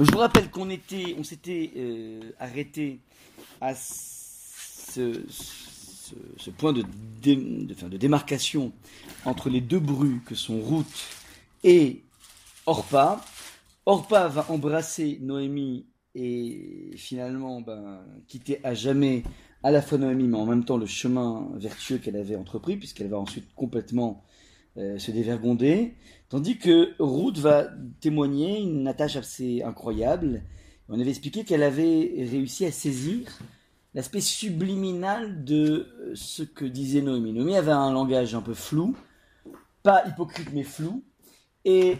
[0.00, 3.00] Je vous rappelle qu'on était, on s'était euh, arrêté
[3.60, 5.20] à ce,
[6.56, 6.82] point de,
[7.96, 8.72] démarcation
[9.24, 11.08] entre les deux bruits que sont Ruth
[11.62, 12.02] et
[12.66, 13.20] Orpa.
[13.84, 19.22] Orpa va embrasser Noémie et finalement ben, quitter à jamais
[19.62, 23.08] à la fois Noémie, mais en même temps le chemin vertueux qu'elle avait entrepris, puisqu'elle
[23.08, 24.24] va ensuite complètement
[24.78, 25.94] euh, se dévergonder.
[26.32, 27.66] Tandis que Ruth va
[28.00, 30.42] témoigner une attache assez incroyable.
[30.88, 33.28] On avait expliqué qu'elle avait réussi à saisir
[33.92, 37.34] l'aspect subliminal de ce que disait Noémie.
[37.34, 38.96] Noémie avait un langage un peu flou,
[39.82, 41.04] pas hypocrite mais flou,
[41.66, 41.98] et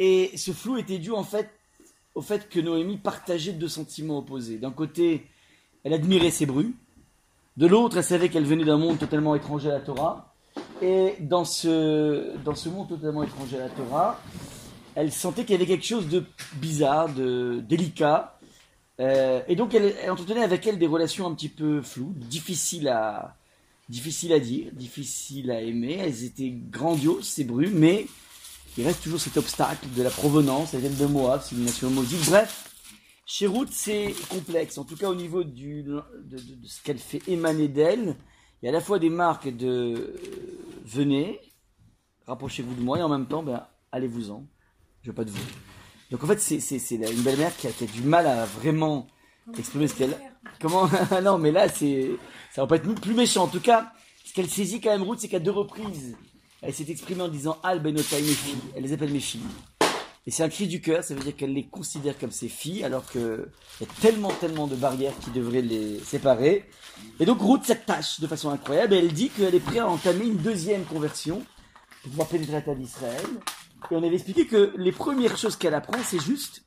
[0.00, 1.48] et ce flou était dû en fait
[2.16, 4.58] au fait que Noémie partageait deux sentiments opposés.
[4.58, 5.28] D'un côté,
[5.84, 6.74] elle admirait ses bruits,
[7.58, 10.27] de l'autre, elle savait qu'elle venait d'un monde totalement étranger à la Torah,
[10.82, 14.20] et dans ce, dans ce monde totalement étranger à la Torah,
[14.94, 16.24] elle sentait qu'il y avait quelque chose de
[16.60, 18.38] bizarre, de délicat,
[19.00, 23.36] euh, et donc elle, entretenait avec elle des relations un petit peu floues, difficiles à,
[23.88, 25.98] difficiles à dire, difficiles à aimer.
[26.00, 28.06] Elles étaient grandioses, ces bruits, mais
[28.76, 30.74] il reste toujours cet obstacle de la provenance.
[30.74, 32.28] Elles viennent de Moab, c'est une nation maudite.
[32.28, 32.70] Bref,
[33.24, 34.78] chez Ruth, c'est complexe.
[34.78, 36.02] En tout cas, au niveau de
[36.64, 38.16] ce qu'elle fait émaner d'elle,
[38.62, 40.20] il y a à la fois des marques de euh,
[40.84, 41.40] venez,
[42.26, 44.44] rapprochez-vous de moi, et en même temps, ben, allez-vous-en,
[45.02, 45.44] je veux pas de vous.
[46.10, 49.06] Donc en fait, c'est une belle-mère qui, qui a, du mal à vraiment
[49.56, 50.16] exprimer ce qu'elle.
[50.60, 50.88] Comment
[51.22, 52.10] Non, mais là, c'est
[52.52, 53.44] ça va pas être plus méchant.
[53.44, 53.92] En tout cas,
[54.24, 56.16] ce qu'elle saisit quand même, Ruth, c'est qu'à deux reprises,
[56.62, 58.58] elle s'est exprimée en disant Al benotai mes filles.
[58.74, 59.42] Elle les appelle mes filles.
[60.28, 62.84] Et c'est un cri du cœur, ça veut dire qu'elle les considère comme ses filles,
[62.84, 63.46] alors qu'il
[63.80, 66.68] y a tellement, tellement de barrières qui devraient les séparer.
[67.18, 70.26] Et donc Ruth s'attache de façon incroyable et elle dit qu'elle est prête à entamer
[70.26, 71.42] une deuxième conversion
[72.02, 73.24] pour pouvoir pénétrer la terre d'Israël.
[73.90, 76.62] Et on avait expliqué que les premières choses qu'elle apprend, c'est juste,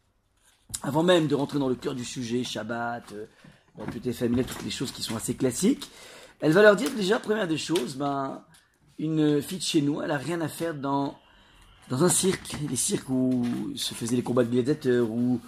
[0.81, 3.27] avant même de rentrer dans le cœur du sujet, Shabbat, euh,
[3.91, 5.87] toutes familial, toutes les choses qui sont assez classiques,
[6.39, 8.43] elle va leur dire déjà, première des choses, ben,
[8.97, 11.20] une fille de chez nous, elle a rien à faire dans
[11.89, 15.39] dans un cirque, les cirques où se faisaient les combats de gladiateurs, où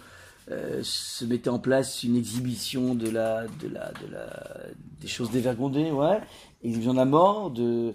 [0.51, 4.67] euh, se mettait en place une exhibition de la, de la, de la,
[4.99, 6.19] des choses dévergondées, ouais,
[6.63, 7.93] exhibition de la mort, de,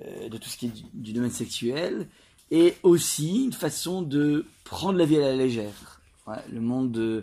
[0.00, 2.08] euh, de tout ce qui est du, domaine sexuel,
[2.50, 6.00] et aussi une façon de prendre la vie à la légère.
[6.26, 7.22] Ouais, le monde de,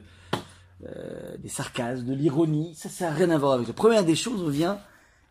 [0.86, 3.68] euh, des sarcasmes, de l'ironie, ça, ça n'a rien à voir avec.
[3.68, 4.80] La première des choses, on vient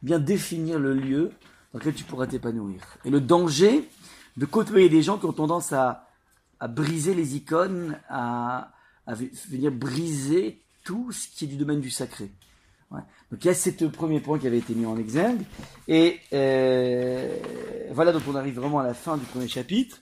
[0.03, 1.31] bien définir le lieu
[1.73, 2.81] dans lequel tu pourras t'épanouir.
[3.05, 3.89] Et le danger,
[4.37, 6.09] de côtoyer des gens qui ont tendance à,
[6.61, 8.73] à briser les icônes, à,
[9.07, 12.31] à, venir briser tout ce qui est du domaine du sacré.
[12.91, 13.01] Ouais.
[13.31, 15.43] Donc il y a ce premier point qui avait été mis en exergue.
[15.89, 17.39] Et euh,
[17.91, 19.99] voilà, donc on arrive vraiment à la fin du premier chapitre.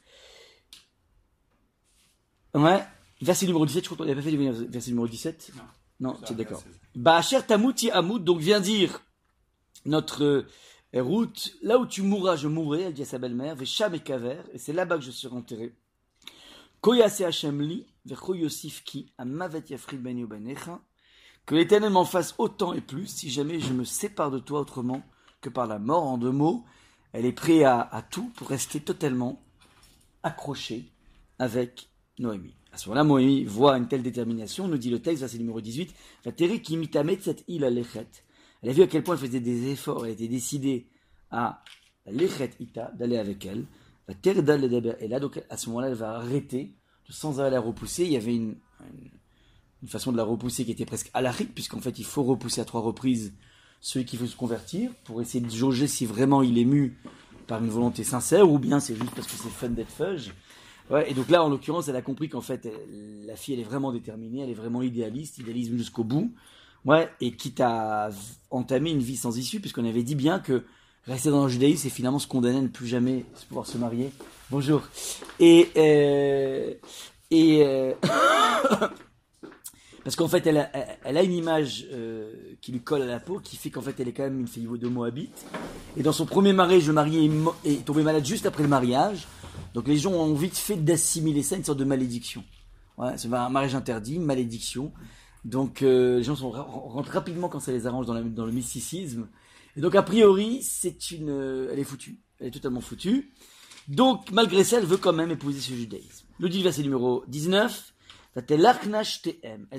[2.55, 2.85] Ouais.
[3.23, 5.63] Verset numéro 17, je crois qu'on n'avait pas fait le verset numéro 17 Non,
[6.01, 6.63] non c'est d'accord.
[6.95, 9.01] Ba'asher tamuti amoud, donc vient dire
[9.87, 10.47] notre
[10.95, 14.03] et Ruth, là où tu mourras, je mourrai, elle dit à sa belle-mère, Vesham et
[14.53, 15.73] et c'est là-bas que je serai enterré.
[16.81, 17.85] Koyase li,
[18.85, 20.81] ki, amavet yafrid ben benecha,
[21.47, 25.03] que l'éternel m'en fasse autant et plus si jamais je me sépare de toi autrement
[25.41, 26.05] que par la mort.
[26.05, 26.65] En deux mots,
[27.13, 29.43] elle est prête à, tout pour rester totalement
[30.23, 30.93] accrochée
[31.41, 31.89] avec
[32.21, 32.55] Noémie.
[32.71, 35.93] À ce moment-là, Noémie voit une telle détermination, nous dit le texte, verset numéro 18,
[36.25, 38.07] La terre qui mitamet cette île à l'échet.
[38.65, 40.87] Elle a vu à quel point elle faisait des efforts, elle était décidée
[41.31, 41.63] à
[42.07, 43.67] l'échet ita, d'aller avec elle.
[44.09, 46.75] La terre et là, donc à ce moment-là, elle va arrêter
[47.11, 48.05] sans arrêt la repousser.
[48.05, 48.57] Il y avait une,
[49.87, 52.81] façon de la repousser qui était presque alarique, puisqu'en fait, il faut repousser à trois
[52.81, 53.35] reprises
[53.83, 56.97] celui qui veut se convertir pour essayer de jauger si vraiment il est mu
[57.47, 60.31] par une volonté sincère ou bien c'est juste parce que c'est fun d'être fudge.
[60.89, 62.67] Ouais, et donc là, en l'occurrence, elle a compris qu'en fait,
[63.27, 66.33] la fille, elle est vraiment déterminée, elle est vraiment idéaliste, idéalisme jusqu'au bout.
[66.85, 68.11] Ouais, et quitte à
[68.51, 70.65] entamer une vie sans issue, puisqu'on avait dit bien que
[71.07, 74.11] rester dans le judaïsme, c'est finalement se condamner à ne plus jamais pouvoir se marier.
[74.51, 74.83] Bonjour.
[75.41, 76.75] Et, euh,
[77.31, 77.95] et euh,
[80.05, 80.71] parce qu'en fait, elle a,
[81.05, 83.99] elle a une image euh, qui lui colle à la peau, qui fait qu'en fait,
[83.99, 85.47] elle est quand même une fille de Moabite.
[85.97, 87.31] Et dans son premier mariage, le mari
[87.65, 89.27] est, tombé malade juste après le mariage.
[89.73, 92.45] Donc les gens ont vite fait d'assimiler ça à une sorte de malédiction.
[92.99, 94.93] Ouais, c'est un mariage interdit, malédiction.
[95.45, 99.29] Donc euh, les gens sont, rentrent rapidement quand ça les arrange dans, dans le mysticisme.
[99.77, 103.33] Et donc a priori, c'est une, euh, elle est foutue, elle est totalement foutue.
[103.89, 106.27] Donc malgré ça, elle veut quand même épouser ce judaïsme.
[106.39, 107.95] Le dit verset numéro 19.
[108.37, 108.67] Elles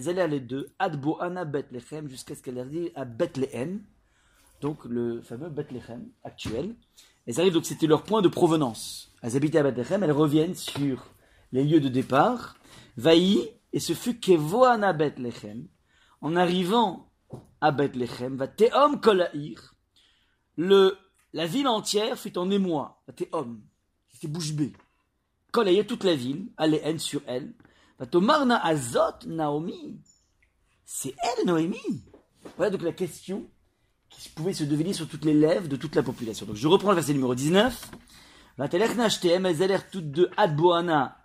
[0.09, 0.41] allaient à les
[0.79, 3.81] Adbo Anna Bethlehem, jusqu'à ce qu'elle arrive à Bethlehem,
[4.61, 6.73] donc le fameux Bethlehem actuel.
[7.25, 9.11] Elles arrivent, donc c'était leur point de provenance.
[9.21, 11.05] Elles habitaient à Bethlehem, elles reviennent sur
[11.51, 12.55] les lieux de départ.
[12.95, 15.67] Vaï, et ce fut Kevoana Bethlehem.
[16.21, 17.11] En arrivant
[17.59, 19.75] à Bethlehem, va Théom Kolaïr.
[20.57, 23.03] La ville entière fut en émoi.
[23.05, 23.61] Va Théom.
[24.09, 24.71] C'était bouche bée.
[25.51, 27.53] Kolaïr, toute la ville, allait haine sur elle.
[27.99, 29.99] Va Tomarna Azot Naomi.
[30.85, 32.05] C'est elle, Noémie.
[32.55, 33.45] Voilà donc la question
[34.09, 36.45] qui pouvait se deviner sur toutes les lèvres de toute la population.
[36.45, 37.91] Donc je reprends le verset numéro 19.
[38.57, 41.24] Vatelechna shtem, elles allèrent toutes deux Adboana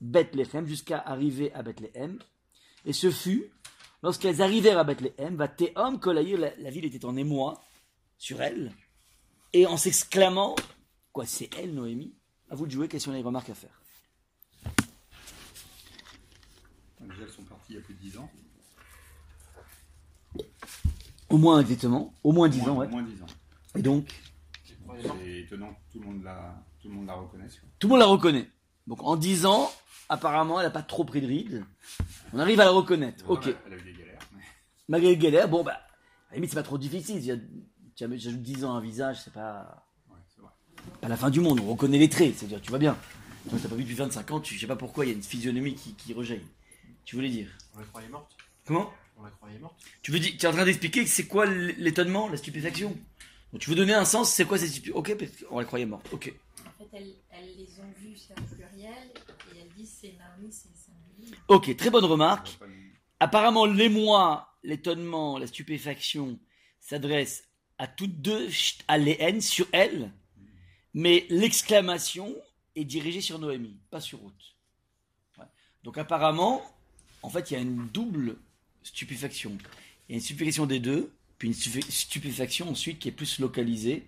[0.00, 2.18] Bethléem jusqu'à arriver à Bethléem.
[2.84, 3.50] Et ce fut,
[4.02, 7.60] lorsqu'elles arrivèrent à Bethléem, va Théom Kolaïr, la, la ville était en émoi
[8.16, 8.72] sur elle,
[9.52, 10.54] et en s'exclamant,
[11.12, 12.14] quoi, c'est elle, Noémie?
[12.50, 13.80] À vous de jouer, question les remarques à faire?
[17.00, 18.30] Déjà, elles sont parties il y a plus de 10 ans.
[21.30, 22.86] Au moins exactement, au moins 10 Moins- ans, ouais.
[22.86, 23.26] Au moins 10 ans.
[23.76, 24.08] Et donc,
[24.64, 27.28] C'est étonnant tout le monde la, tout le monde la quoi.
[27.78, 28.48] tout le monde la reconnaît.
[28.86, 29.70] Donc en 10 ans,
[30.08, 31.64] apparemment, elle n'a pas trop pris de rides.
[32.32, 33.24] On arrive à la reconnaître.
[33.28, 33.46] Ok.
[33.66, 34.18] Elle a eu des galères.
[34.34, 34.42] mais-
[34.88, 37.16] Malgré les galères, bon, bah, à la limite, c'est pas trop difficile.
[37.16, 37.36] Il y a-
[37.96, 40.50] tu as- J'ajoute 10 ans à un visage, c'est pas, Ouais, c'est vrai.
[41.00, 41.60] pas la fin du monde.
[41.60, 42.96] On reconnaît les traits, c'est-à-dire, tu vas bien.
[43.50, 45.14] Toi, t'as pas vu depuis 25 ans, tu je sais pas pourquoi, il y a
[45.14, 46.46] une physionomie qui, qui rejaillit.
[47.04, 48.36] Tu voulais dire On la croyait morte.
[48.66, 49.74] Comment On la croyait morte.
[50.02, 52.90] Tu veux dire, tu es en train d'expliquer que c'est quoi l'étonnement, la stupéfaction?
[53.52, 55.86] Donc, Tu veux donner un sens, c'est quoi cette stupéfaction Ok, parce qu'on la croyait
[55.86, 56.06] morte.
[56.12, 56.32] Ok.
[56.66, 58.92] En fait, elles, elles les ont vus, c'est un pluriel,
[61.48, 62.58] Ok, très bonne remarque.
[63.20, 66.38] Apparemment, l'émoi, l'étonnement, la stupéfaction
[66.80, 67.44] s'adressent
[67.78, 68.48] à toutes deux,
[68.88, 70.12] à haines sur elle,
[70.94, 72.34] mais l'exclamation
[72.74, 74.56] est dirigée sur Noémie, pas sur Ruth.
[75.84, 76.62] Donc apparemment,
[77.22, 78.36] en fait, il y a une double
[78.82, 79.56] stupéfaction.
[80.08, 83.38] Il y a une stupéfaction des deux, puis une stupé- stupéfaction ensuite qui est plus
[83.38, 84.06] localisée,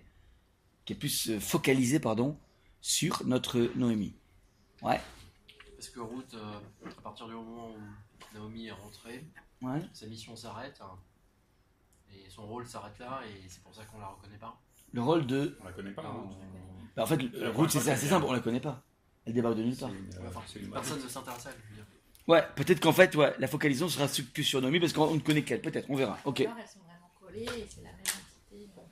[0.85, 2.37] qui est plus euh, focalisée, pardon,
[2.81, 4.13] sur notre Noémie.
[4.81, 4.99] Ouais,
[5.81, 6.59] Parce que Ruth, euh,
[6.95, 9.25] à partir du moment où Naomi est rentrée,
[9.63, 9.81] ouais.
[9.93, 10.79] sa mission s'arrête.
[10.79, 10.91] hein,
[12.13, 14.61] et son rôle s'arrête là, et c'est pour ça qu'on la reconnaît pas.
[14.93, 15.57] Le rôle de...
[15.59, 16.03] On la connaît pas.
[16.95, 17.19] Bah, en fait,
[17.55, 18.83] Ruth, c'est assez simple, on la connaît pas.
[19.25, 19.89] Elle débarque de nulle part.
[19.89, 20.41] une- euh, Enfin,
[20.71, 21.85] Personne ne s'intéresse à elle, je veux dire.
[22.27, 25.41] Ouais, peut-être qu'en fait, ouais, la focalisation sera que sur Noémie parce qu'on ne connaît
[25.43, 25.61] qu'elle.
[25.61, 26.19] Peut-être, on verra.
[26.25, 26.41] Ok.
[26.41, 28.69] Alors, elles sont vraiment collées, et c'est la même entité.
[28.75, 28.85] donc.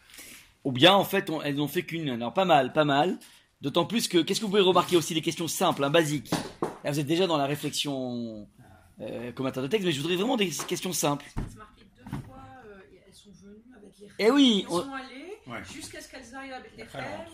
[0.64, 2.10] Ou bien, en fait, on- elles n'ont fait qu'une.
[2.10, 3.20] Alors, pas mal, pas mal.
[3.62, 6.32] D'autant plus que, qu'est-ce que vous pouvez remarquer aussi des questions simples, hein, basiques.
[6.84, 8.48] Là, vous êtes déjà dans la réflexion
[9.02, 11.26] euh, commentaire de texte, mais je voudrais vraiment des questions simples.
[11.36, 14.94] C'est marqué deux fois, euh, elles sont venues avec les Eh oui, Elles on- sont
[14.94, 15.16] allées
[15.48, 15.64] Ouais.
[15.74, 16.88] jusqu'à ce qu'elles arrivent avec les elles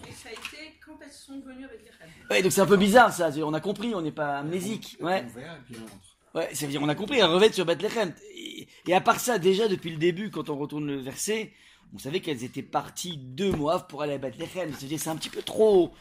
[0.08, 2.78] et ça a été quand elles sont venues avec les ouais, donc c'est un peu
[2.78, 3.30] bizarre ça.
[3.44, 4.96] On a compris, on n'est pas amnésique.
[5.02, 5.26] Ouais.
[5.26, 6.16] Ouvert et puis on rentre.
[6.34, 8.14] Ouais, ça veut dire on a compris, un revêt sur Bethléem.
[8.36, 11.52] Et, et à part ça, déjà depuis le début, quand on retourne le verset,
[11.94, 14.72] on savait qu'elles étaient parties de Moab pour aller à Bethléem.
[14.80, 15.94] C'est un petit peu trop,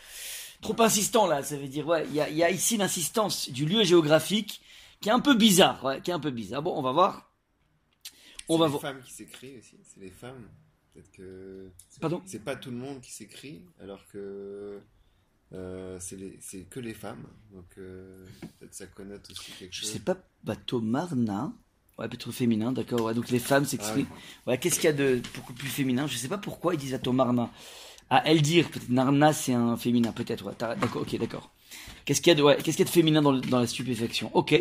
[0.60, 1.42] trop insistant là.
[1.42, 4.60] Ça veut dire ouais, il y a, il y a ici l'insistance du lieu géographique
[5.00, 6.62] qui est un peu bizarre, ouais, qui est un peu bizarre.
[6.62, 7.30] Bon, on va voir.
[8.48, 8.82] On C'est va les voir.
[8.82, 9.76] femmes qui s'écrient aussi.
[9.84, 10.48] C'est les femmes.
[10.92, 11.70] Peut-être que
[12.00, 12.22] Pardon?
[12.26, 14.80] c'est pas tout le monde qui s'écrit, alors que
[15.52, 17.26] euh, c'est les- c'est que les femmes.
[17.52, 18.24] Donc euh,
[18.58, 19.90] peut-être ça connote aussi quelque Je chose.
[19.90, 21.52] sais pas, bateau Marna.
[21.98, 23.02] Ouais, plutôt féminin, d'accord.
[23.02, 24.08] Ouais, donc les femmes s'expriment.
[24.48, 26.08] Ouais, qu'est-ce qu'il y a de beaucoup plus féminin?
[26.08, 27.50] Je sais pas pourquoi ils disent bateau Marna.
[28.10, 30.44] À elle dire, peut-être Narna c'est un féminin, peut-être.
[30.46, 31.50] Ouais, d'accord, ok, d'accord.
[32.04, 33.58] Qu'est-ce qu'il y a de, ouais, qu'est-ce qu'il y a de féminin dans, le- dans
[33.58, 34.30] la stupéfaction?
[34.34, 34.54] Ok,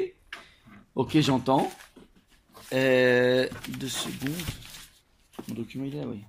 [0.95, 1.69] ok, j'entends.
[2.71, 4.31] Euh, deux secondes.
[5.49, 6.21] Mon document il est là, oui.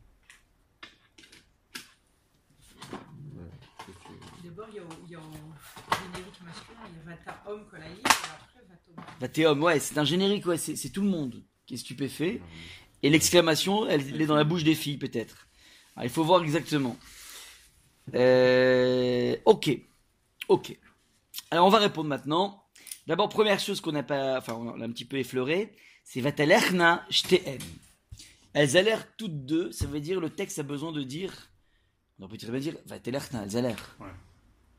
[4.42, 7.64] D'abord, il y a, il y a au générique masculin, il y a Vata homme
[7.70, 11.42] Kolaï, et après Vata Batéum, ouais, c'est un générique, ouais, c'est c'est tout le monde
[11.66, 12.40] qui est stupéfait.
[13.02, 15.46] Et l'exclamation, elle, elle est dans la bouche des filles, peut-être.
[15.96, 16.96] Alors, il faut voir exactement.
[18.14, 19.70] Euh, ok.
[20.48, 20.78] Ok.
[21.50, 22.64] Alors, on va répondre maintenant.
[23.06, 25.74] D'abord, première chose qu'on n'a pas, enfin, on l'a un petit peu effleuré,
[26.04, 27.60] c'est Vatalerna Shtehem.
[28.54, 31.50] Elles allèrent toutes deux, ça veut dire, le texte a besoin de dire,
[32.18, 33.96] on peut très bien dire Vatalerna, elles allèrent.
[34.00, 34.06] Ouais.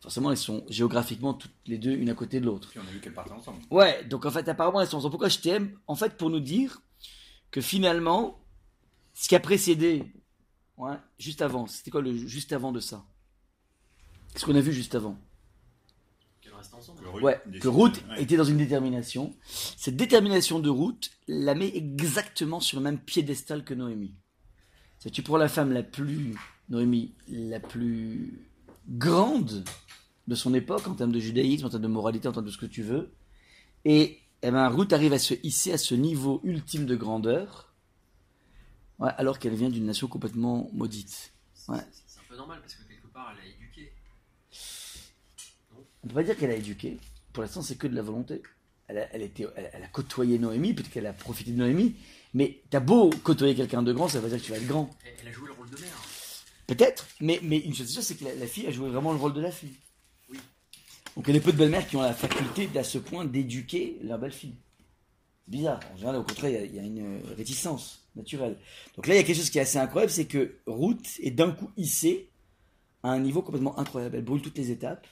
[0.02, 2.70] Forcément, elles sont géographiquement toutes les deux, une à côté de l'autre.
[2.70, 3.60] Puis on a vu qu'elles partaient ensemble.
[3.72, 5.12] Ouais, donc en fait, apparemment, elles sont ensemble.
[5.12, 6.82] Pourquoi t'aime En fait, pour nous dire
[7.52, 8.40] que finalement,
[9.14, 10.04] ce qui a précédé,
[10.78, 13.06] ouais, juste avant, c'était quoi le juste avant de ça?
[14.34, 15.18] Qu'est-ce qu'on a vu juste avant.
[16.42, 18.24] Que Ruth Ouais, décide- que Ruth ouais.
[18.24, 19.34] était dans une détermination.
[19.78, 24.16] Cette détermination de Ruth la met exactement sur le même piédestal que Noémie.
[25.00, 26.36] C'est tu prends la femme la plus,
[26.70, 28.40] Noémie, la plus
[28.90, 29.64] grande
[30.28, 32.58] de son époque en termes de judaïsme, en termes de moralité, en termes de ce
[32.58, 33.12] que tu veux.
[33.84, 37.65] Et eh ben, Ruth arrive à se hisser à ce niveau ultime de grandeur,
[39.00, 41.32] ouais, alors qu'elle vient d'une nation complètement maudite.
[41.54, 41.78] C'est Ouais.
[42.08, 43.92] c'est- un peu normal parce que quelque part elle a éduqué.
[46.04, 46.98] On peut pas dire qu'elle a éduqué.
[47.34, 48.42] pour l'instant, c'est que de la volonté.
[48.88, 51.96] Elle a, elle était, elle, elle a côtoyé Noémie, peut-être qu'elle a profité de Noémie,
[52.34, 54.68] mais t'as beau côtoyer quelqu'un de grand, ça veut pas dire que tu vas être
[54.68, 54.90] grand.
[55.22, 56.02] Elle, a joué le rôle de mère.
[56.68, 59.12] Peut-être, mais, mais une chose est sûre, c'est que la, la fille a joué vraiment
[59.12, 59.74] le rôle de la fille.
[60.30, 60.38] Oui.
[61.18, 63.26] Donc il y a des peu de belles-mères qui ont la faculté à ce point
[63.26, 64.56] d'éduquer leur belle-fille.
[65.48, 65.80] Bizarre.
[65.94, 68.58] En général, au contraire, il y a- une euh, réticence naturelle.
[68.96, 71.32] Donc là, il y a quelque chose qui est assez incroyable, c'est que Ruth est
[71.32, 72.30] d'un coup hissée
[73.04, 74.16] à un niveau complètement incroyable.
[74.16, 75.06] Elle brûle toutes les étapes.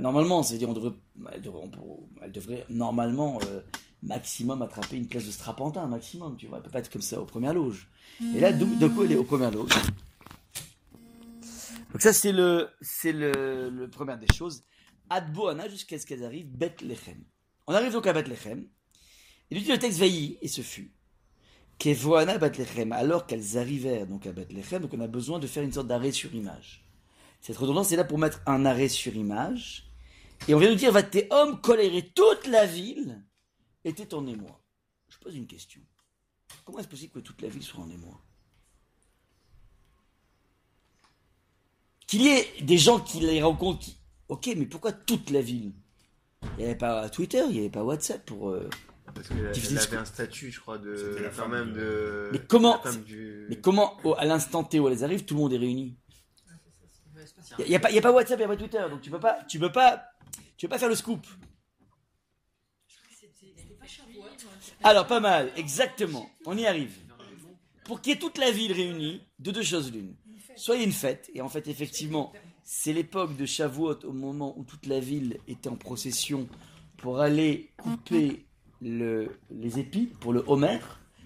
[0.00, 0.92] Normalement, devrait,
[1.32, 3.60] elle devrait, on pour- elle devrait normalement euh,
[4.04, 6.58] maximum attraper une place de strapantin, maximum, tu vois.
[6.58, 7.88] Elle peut pas être comme ça aux premières loges.
[8.36, 9.70] Et là, d'un coup, elle est aux premières loges.
[11.92, 14.62] Donc ça, c'est le, c'est le première des choses.
[15.08, 17.24] Adboana jusqu'à ce qu'elles arrivent Bethléem.
[17.66, 18.66] On arrive donc à Bethléem.
[19.50, 20.92] Et lui dit le texte Vailly, et ce fut.
[21.78, 22.38] Kevoana.
[22.92, 26.12] Alors qu'elles arrivèrent donc à Bethléem, donc on a besoin de faire une sorte d'arrêt
[26.12, 26.84] sur image.
[27.40, 29.90] Cette redondance est là pour mettre un arrêt sur image.
[30.46, 33.22] Et on vient nous dire, va tes hommes colérer toute la ville
[33.84, 34.62] était en émoi.
[35.08, 35.80] Je pose une question.
[36.64, 38.20] Comment est-ce possible que toute la ville soit en émoi?
[42.06, 43.96] Qu'il y ait des gens qui les rencontrent, qui...
[44.28, 45.72] ok, mais pourquoi toute la ville?
[46.42, 48.50] Il n'y avait pas Twitter, il n'y avait pas WhatsApp pour...
[48.50, 48.68] euh,
[49.14, 49.46] Parce qu'elle
[49.78, 50.94] avait un statut, je crois, de.
[50.96, 52.28] C'était la quand femme même de- de.
[52.32, 55.34] Mais comment- la femme du- Mais comment, au- à l'instant T où elles arrivent, tout
[55.34, 55.96] le monde est réuni.
[57.58, 59.10] Il n'y a, pas- y a pas WhatsApp, il n'y a pas Twitter, donc tu
[59.10, 60.02] peux pas, tu peux pas,
[60.56, 61.26] tu peux pas faire le scoop.
[62.86, 64.24] Je crois que c'était c'était pas Shavuot.
[64.82, 66.28] Alors, pas mal, exactement.
[66.46, 66.96] On y arrive.
[67.84, 70.16] Pour qu'il y ait toute la ville réunie, de deux choses l'une.
[70.56, 74.12] Soit il y a une fête, et en fait, effectivement, c'est l'époque de Shavuot, au
[74.12, 76.48] moment où toute la ville était en procession
[76.98, 78.46] pour aller couper
[78.80, 80.78] le, les épis pour le Homer,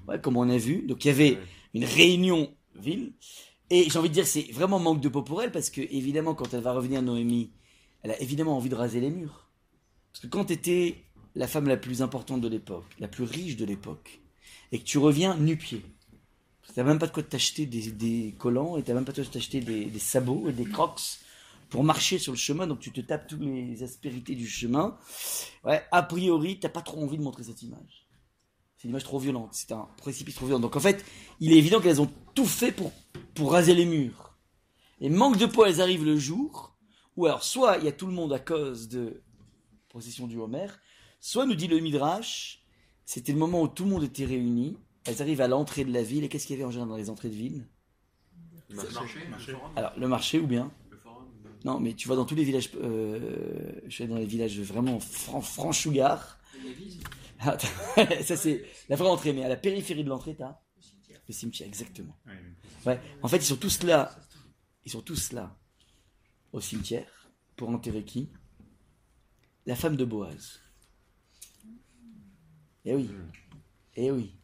[0.08, 0.82] ouais, comme on a vu.
[0.82, 1.38] Donc il y avait
[1.74, 3.12] une réunion ville.
[3.70, 6.34] Et j'ai envie de dire, c'est vraiment manque de peau pour elle, parce que évidemment,
[6.34, 7.50] quand elle va revenir, Noémie,
[8.02, 9.48] elle a évidemment envie de raser les murs.
[10.12, 13.56] Parce que quand tu étais la femme la plus importante de l'époque, la plus riche
[13.56, 14.20] de l'époque,
[14.70, 15.82] et que tu reviens nu-pied,
[16.74, 19.32] t'as même pas de quoi t'acheter des, des collants, et t'as même pas de quoi
[19.32, 21.00] t'acheter des, des sabots et des crocs
[21.68, 24.98] pour marcher sur le chemin, donc tu te tapes toutes les aspérités du chemin.
[25.64, 28.06] Ouais, a priori, t'as pas trop envie de montrer cette image.
[28.76, 30.60] C'est une image trop violente, c'est un précipice trop violent.
[30.60, 31.04] Donc en fait,
[31.40, 32.92] il est évident qu'elles ont tout fait pour,
[33.34, 34.36] pour raser les murs.
[35.00, 36.76] Et manque de peau, elles arrivent le jour,
[37.16, 39.22] ou alors soit il y a tout le monde à cause de
[39.88, 40.66] procession du Homer,
[41.20, 42.64] soit nous dit le Midrash,
[43.04, 46.02] c'était le moment où tout le monde était réuni, elles arrivent à l'entrée de la
[46.02, 47.68] ville, et qu'est-ce qu'il y avait en général dans les entrées de ville?
[48.70, 48.94] Le Marché.
[48.94, 49.52] marché, le marché.
[49.52, 49.70] forum.
[49.76, 50.72] Alors le marché ou bien?
[51.64, 54.60] Non, mais tu vas dans tous les villages, euh, je suis allé dans les villages
[54.60, 56.38] vraiment fran franchougards.
[56.62, 57.00] L'église.
[57.40, 57.56] Ah,
[58.22, 61.20] ça c'est la vraie entrée, mais à la périphérie de l'entrée, t'as Le cimetière.
[61.26, 62.16] le cimetière, exactement.
[62.86, 64.14] Ouais, en fait, ils sont tous là,
[64.84, 65.56] ils sont tous là,
[66.52, 68.28] au cimetière, pour enterrer qui?
[69.64, 70.60] La femme de Boaz.
[72.84, 73.08] Eh oui,
[73.96, 74.36] eh oui.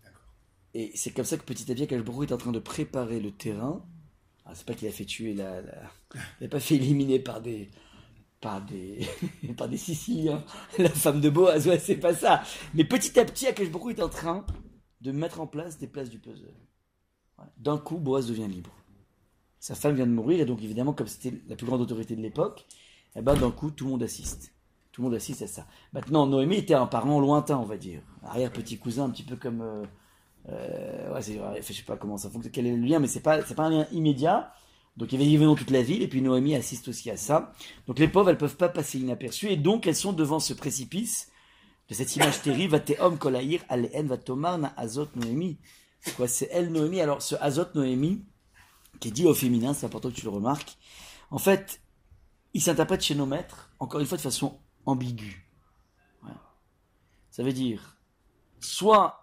[0.73, 3.31] Et c'est comme ça que petit à petit, Akashboro est en train de préparer le
[3.33, 3.85] terrain.
[4.51, 5.91] Ah, c'est pas qu'il a fait tuer la, la-
[6.41, 7.71] il n'a pas fait éliminer par des,
[8.41, 9.07] par des,
[9.57, 10.45] par des Siciliens
[10.79, 11.69] la femme de Boaz.
[11.69, 12.43] Ouais, c'est pas ça.
[12.75, 14.47] Mais petit à petit, Akashboro est en train
[15.03, 16.55] de mettre en place des places du puzzle.
[17.57, 18.71] D'un coup, Boaz devient libre.
[19.61, 22.23] Sa femme vient de mourir, et donc évidemment, comme c'était la plus grande autorité de
[22.23, 22.67] l'époque,
[23.17, 24.55] eh ben, d'un coup, tout le monde assiste.
[24.93, 25.67] Tout le monde assiste à ça.
[25.93, 28.03] Maintenant, Noémie était un parent lointain, on va dire.
[28.23, 29.61] Arrière-petit cousin, un petit peu comme.
[29.63, 29.85] euh,
[30.49, 33.45] euh, ouais, je sais pas comment ça fonctionne, quel est le lien, mais c'est pas,
[33.45, 34.53] c'est pas un lien immédiat.
[34.97, 37.53] Donc il y avait évidemment toute la ville, et puis Noémie assiste aussi à ça.
[37.87, 41.31] Donc les pauvres, elles peuvent pas passer inaperçues, et donc elles sont devant ce précipice
[41.89, 42.73] de cette image terrible.
[42.73, 45.59] Va te homme kolaïr, aléen, va tomar, na azot Noémie.
[46.01, 47.01] C'est quoi C'est elle, Noémie?
[47.01, 48.25] Alors ce azot Noémie,
[48.99, 50.77] qui est dit au féminin, c'est important que tu le remarques.
[51.31, 51.81] En fait,
[52.55, 55.47] il s'interprète chez nos maîtres, encore une fois, de façon ambiguë.
[57.31, 57.97] Ça veut dire,
[58.59, 59.20] soit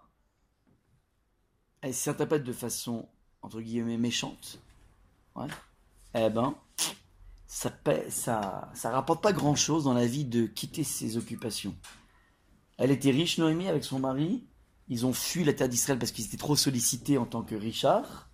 [1.80, 3.08] elle s'interprète de façon,
[3.42, 4.58] entre guillemets, méchante,
[5.36, 5.46] ouais,
[6.14, 6.54] eh ben,
[7.46, 11.74] ça, paie- ça, ça rapporte pas grand chose dans la vie de quitter ses occupations.
[12.76, 14.46] Elle était riche, Noémie, avec son mari.
[14.88, 18.30] Ils ont fui la terre d'Israël parce qu'ils étaient trop sollicités en tant que Richard.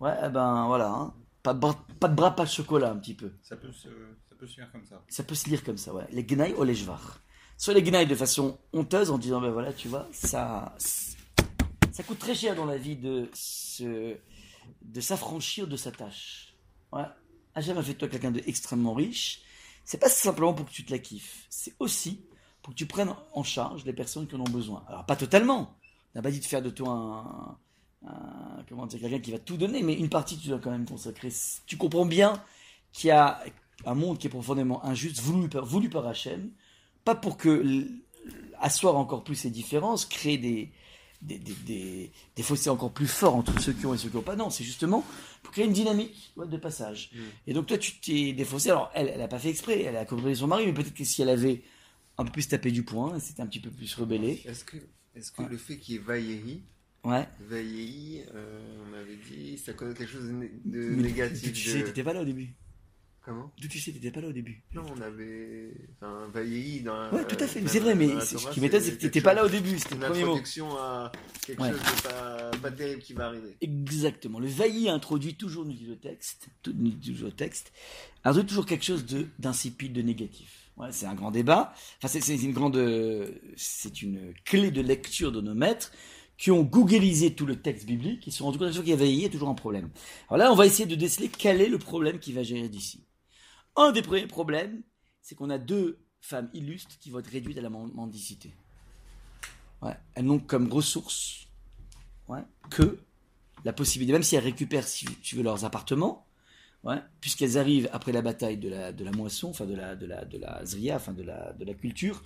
[0.00, 1.14] Ouais, eh ben voilà, hein.
[1.42, 3.32] pas, de bras, pas de bras, pas de chocolat un petit peu.
[3.42, 3.88] Ça peut se,
[4.28, 5.02] ça peut se faire comme ça.
[5.08, 6.06] Ça peut se lire comme ça, ouais.
[6.10, 7.20] Les gnailles ou les jvar.
[7.56, 10.74] Soit les gnailles de façon honteuse en disant, ben voilà, tu vois, ça,
[11.94, 14.16] ça coûte très cher dans la vie de se,
[14.82, 16.52] de s'affranchir de sa tâche.
[17.54, 19.42] Hachem a fait de toi quelqu'un d'extrêmement riche.
[19.84, 21.46] C'est pas simplement pour que tu te la kiffes.
[21.50, 22.20] C'est aussi
[22.62, 24.84] pour que tu prennes en charge les personnes qui en ont besoin.
[24.88, 25.76] Alors, pas totalement.
[26.14, 26.90] On n'a pas dit de faire de toi
[28.04, 30.86] un, comment dire, quelqu'un qui va tout donner, mais une partie tu dois quand même
[30.86, 31.28] consacrer.
[31.64, 32.42] Tu comprends bien
[32.92, 33.40] qu'il y a
[33.86, 36.50] un monde qui est profondément injuste, voulu par, voulu par Hachem,
[37.04, 37.86] pas pour que
[38.58, 40.72] asseoir encore plus ces différences, créer des,
[41.24, 44.16] des, des, des, des fossés encore plus forts entre ceux qui ont et ceux qui
[44.16, 44.36] n'ont pas.
[44.36, 45.04] Non, c'est justement
[45.42, 47.10] pour créer une dynamique ouais, de passage.
[47.14, 47.18] Mm.
[47.48, 48.70] Et donc toi, tu t'es défaussé.
[48.70, 51.04] Alors, elle, elle n'a pas fait exprès, elle a compris son mari, mais peut-être que
[51.04, 51.62] si elle avait
[52.18, 54.40] un peu plus tapé du poing, c'était un petit peu plus rebellé.
[54.46, 54.76] Est-ce que,
[55.16, 55.48] est-ce que Ouais.
[55.48, 56.62] le fait qu'il y ait Vaïehi,
[57.04, 57.26] Ouais.
[57.50, 61.52] Euh, on avait dit, ça connaît quelque chose de, né- de Mais négatif.
[61.52, 62.54] Tu sais, de- t'étais pas là au début.
[63.24, 63.50] Comment?
[63.58, 64.62] D'où tu sais, t'étais pas là au début.
[64.74, 65.70] Non, on avait.
[65.96, 67.10] Enfin, Vaïehi dans.
[67.10, 67.62] Ouais, tout à fait.
[67.62, 69.78] Mais c'est vrai, mais ce qui m'étonne, c'est que t'étais pas là au début.
[69.78, 70.30] C'était Une le premier mot.
[70.32, 71.10] introduction à
[71.46, 71.70] quelque Ouais.
[71.70, 73.56] chose de pas, pas terrible qui va arriver.
[73.62, 74.38] Exactement.
[74.40, 77.72] Le vailli introduit toujours, nous dit le texte, tout- nous dit toujours le texte,
[78.24, 80.70] introduit toujours quelque chose de d'insipide, de négatif.
[80.76, 81.72] Ouais, c'est un grand débat.
[82.02, 82.76] Enfin, c'est- une grande,
[83.56, 85.92] c'est une clé de lecture de nos maîtres
[86.36, 88.26] qui ont googlisé tout le texte biblique.
[88.26, 89.88] Ils se sont rendus compte qu'il y a vailli, il y a toujours un problème.
[90.28, 93.00] Alors là, on va essayer de déceler quel est le problème qui va gérer d'ici.
[93.76, 94.82] Un des premiers problèmes,
[95.20, 98.54] c'est qu'on a deux femmes illustres qui vont être réduites à la men- mendicité.
[100.14, 101.48] Elles n'ont comme ressource
[102.70, 102.98] que
[103.64, 106.26] la possibilité, même si elles récupèrent, si tu veux, leurs appartements,
[107.20, 110.24] puisqu'elles arrivent après la bataille de la, de la moisson, enfin de la, de la,
[110.24, 112.22] de la zria, enfin de la, de la culture,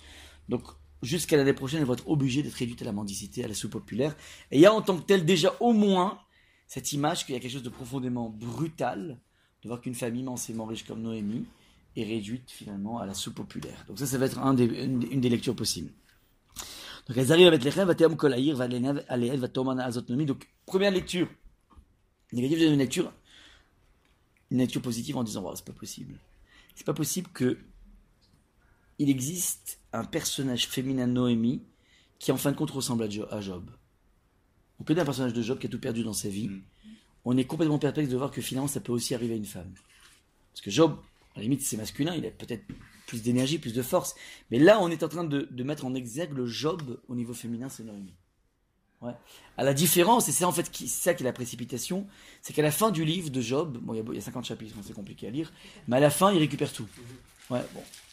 [0.49, 0.63] donc
[1.01, 4.15] jusqu'à l'année prochaine, elles vont être obligées d'être réduites à la mendicité, à la sous-populaire.
[4.51, 6.19] Et il y a en tant que tel déjà au moins
[6.67, 9.19] cette image qu'il y a quelque chose de profondément brutal
[9.63, 11.45] de voir qu'une famille immensément riche comme Noémie
[11.95, 13.85] est réduite finalement à la sous-populaire.
[13.87, 15.91] Donc ça, ça va être une, des lectures possibles.
[17.07, 20.25] Donc elles arrivent avec les rêves, Vatéam Kolaïr, Valénev, Aléed, Vatomana, Azotnomi.
[20.25, 21.27] Donc première lecture
[22.31, 23.11] négative, deuxième lecture,
[24.51, 26.19] une lecture positive en disant, wow, c'est pas possible.
[26.75, 27.57] C'est pas possible que
[28.99, 31.63] il existe un personnage féminin Noémie
[32.19, 33.69] qui en fin de compte ressemble à à Job.
[34.79, 36.49] On connaît un personnage de Job qui a tout perdu dans sa vie.
[36.49, 36.61] Mm.
[37.25, 39.71] On est complètement perplexe de voir que finalement ça peut aussi arriver à une femme.
[40.53, 40.97] Parce que Job,
[41.35, 42.63] à la limite c'est masculin, il a peut-être
[43.07, 44.15] plus d'énergie, plus de force.
[44.51, 47.69] Mais là on est en train de, mettre en exergue le Job au niveau féminin,
[47.69, 48.15] c'est Noémie.
[49.01, 49.13] Ouais.
[49.57, 52.05] À la différence, et c'est en fait qui, ça qui est la précipitation,
[52.41, 54.21] c'est qu'à la fin du livre de Job, bon, il y a, il y a
[54.21, 55.53] 50 chapitres, c'est compliqué à lire,
[55.87, 56.87] mais à la fin, il récupère tout.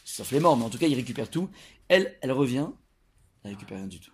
[0.05, 1.49] Sauf les morts, mais en tout cas, il récupère tout.
[1.89, 2.67] Elle, elle revient,
[3.43, 4.11] elle récupère rien du tout.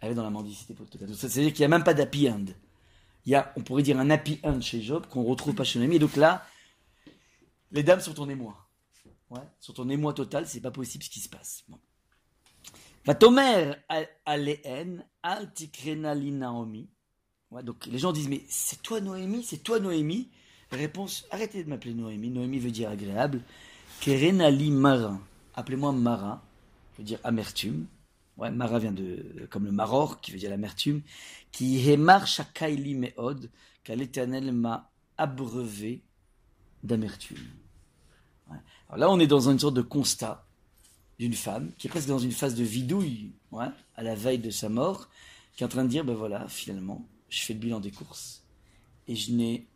[0.00, 0.74] Elle est dans la mendicité
[1.14, 2.46] C'est-à-dire qu'il n'y a même pas d'happy end.
[3.26, 5.78] Il y a, on pourrait dire, un happy end chez Job qu'on retrouve pas chez
[5.78, 5.96] Noémie.
[5.96, 6.46] Et donc là,
[7.72, 8.56] les dames sont en émoi.
[9.30, 11.62] Ouais, sont en émoi total, c'est pas possible ce qui se passe.
[11.68, 11.78] Bon.
[13.06, 13.72] Vatomer
[14.26, 16.88] aléen altikrena li Naomi.
[17.64, 20.30] Donc les gens disent mais c'est toi Noémie, c'est toi Noémie.
[20.70, 22.30] Réponse arrêtez de m'appeler Noémie.
[22.30, 23.40] Noémie veut dire agréable.
[24.00, 25.18] Kerenali Mara.
[25.54, 26.42] Appelez-moi Mara.
[26.98, 27.86] Veut dire amertume.
[28.48, 31.02] Mara vient de comme le maror qui veut dire l'amertume.
[31.52, 33.50] Qui hemar shakaili meod.
[33.84, 36.02] Car l'Éternel m'a abreuvé
[36.82, 37.38] d'amertume.
[38.96, 40.46] Là on est dans une sorte de constat
[41.20, 44.70] d'une femme qui est presque dans une phase de vidouille, à la veille de sa
[44.70, 45.10] mort,
[45.54, 48.42] qui est en train de dire, ben voilà, finalement, je fais le bilan des courses,
[49.06, 49.66] et je n'ai,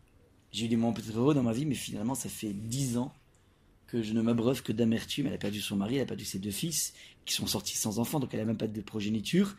[0.52, 3.12] j'ai eu des moments peut-être heureux dans ma vie, mais finalement, ça fait dix ans
[3.86, 5.26] que je ne m'abreuve que d'amertume.
[5.26, 7.98] Elle a perdu son mari, elle a perdu ses deux fils, qui sont sortis sans
[7.98, 9.56] enfants, donc elle n'a même pas de progéniture,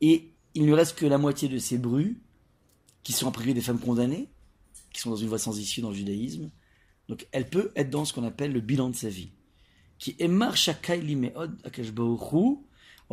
[0.00, 2.16] et il ne reste que la moitié de ses brus,
[3.02, 4.28] qui sont en privé des femmes condamnées,
[4.92, 6.50] qui sont dans une voie sans issue dans le judaïsme,
[7.08, 9.30] donc elle peut être dans ce qu'on appelle le bilan de sa vie
[10.00, 12.56] qui est Mar Shakai Limeod Akashbaoru.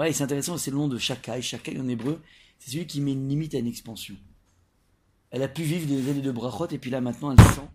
[0.05, 1.41] Et c'est intéressant, c'est le nom de Shakai.
[1.41, 2.21] Shakai en hébreu,
[2.57, 4.15] c'est celui qui met une limite à une expansion.
[5.29, 7.67] Elle a pu vivre des années de brachot, et puis là maintenant elle sent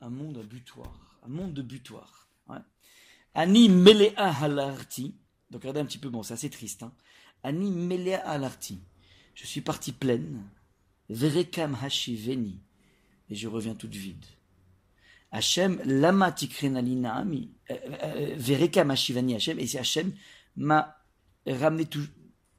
[0.00, 1.18] un monde à butoir.
[1.26, 2.28] Un monde de butoir.
[3.34, 5.14] Ani Melea Halarti.
[5.50, 6.82] Donc regardez un petit peu, bon, c'est assez triste.
[6.82, 6.92] Hein.
[7.42, 8.80] Ani Melea Halarti.
[9.34, 10.42] Je suis partie pleine.
[11.08, 12.60] Verekam Hashiveni.
[13.30, 14.24] Et je reviens toute vide.
[15.32, 20.12] Hachem, lama tikrenali naami, euh, euh, vereka ma shivani Hachem, et c'est Hachem
[20.56, 20.96] m'a
[21.46, 22.06] ramené tout,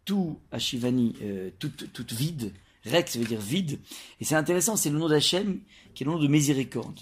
[0.06, 2.54] tout à Shivani, euh, toute, toute vide.
[2.86, 3.80] Rex veut dire vide.
[4.20, 5.60] Et c'est intéressant, c'est le nom d'Hachem
[5.94, 7.00] qui est le nom de miséricorde.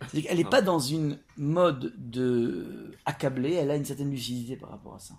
[0.00, 4.94] C'est-à-dire n'est pas dans une mode de accablée, elle a une certaine lucidité par rapport
[4.94, 5.14] à ça.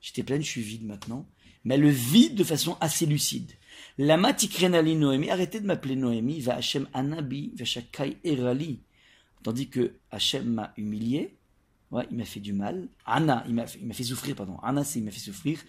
[0.00, 1.26] J'étais pleine, je suis vide maintenant.
[1.64, 3.52] Mais elle le vide de façon assez lucide.
[3.96, 8.80] Lama tikrenali Noémie, arrêtez de m'appeler Noémie, va Hachem anabi, va shakai erali.
[9.42, 11.36] Tandis que Hachem m'a humilié,
[11.92, 12.88] ouais, il m'a fait du mal.
[13.06, 14.58] Anna, il m'a fait, fait souffrir, pardon.
[14.62, 15.60] Anna, c'est il m'a fait souffrir.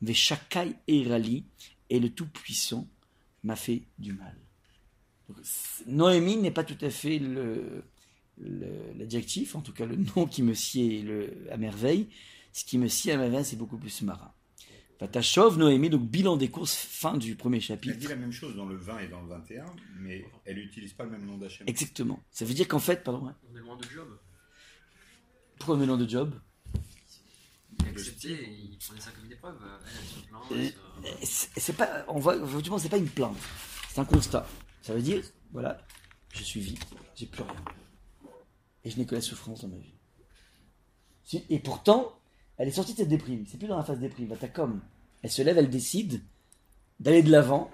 [0.00, 1.44] Mais Shakai Erali,
[1.90, 2.88] et le Tout-Puissant,
[3.44, 4.36] m'a fait du mal.
[5.86, 7.84] Noémie n'est pas tout à fait le-
[8.98, 12.08] l'adjectif, en tout cas le nom qui me sied le, à merveille.
[12.52, 14.32] Ce qui me sied à merveille, c'est beaucoup plus marin.
[15.00, 17.96] Vatachov, Noémie, donc bilan des courses, fin du premier Elle chapitre.
[17.98, 19.64] dit la même chose dans le 20 et dans le 21,
[19.98, 21.66] mais elle n'utilise pas le même nom d'Hachem.
[21.68, 22.22] Exactement.
[22.30, 23.32] Ça veut dire qu'en fait, pardon, ouais.
[23.52, 24.06] On est loin de Job.
[25.58, 26.34] pourquoi le nom de Job?
[27.88, 29.56] Accepté et il prenait ça comme une épreuve.
[29.60, 31.16] Elle, elle se plaint.
[31.20, 33.36] Elle se- c'est pas, on voit, effectivement, c'est pas une plainte,
[33.92, 34.46] c'est un constat.
[34.82, 35.84] Ça veut dire, voilà,
[36.32, 36.78] je suis vide,
[37.16, 37.54] j'ai plus rien.
[38.84, 39.94] Et je n'ai que la souffrance dans ma vie.
[41.48, 42.18] Et pourtant,
[42.56, 43.46] elle est sortie de cette déprime.
[43.46, 44.28] C'est plus dans la phase déprime.
[44.28, 44.80] Vatacom.
[45.22, 46.22] Elle se lève, elle décide
[46.98, 47.70] d'aller de l'avant,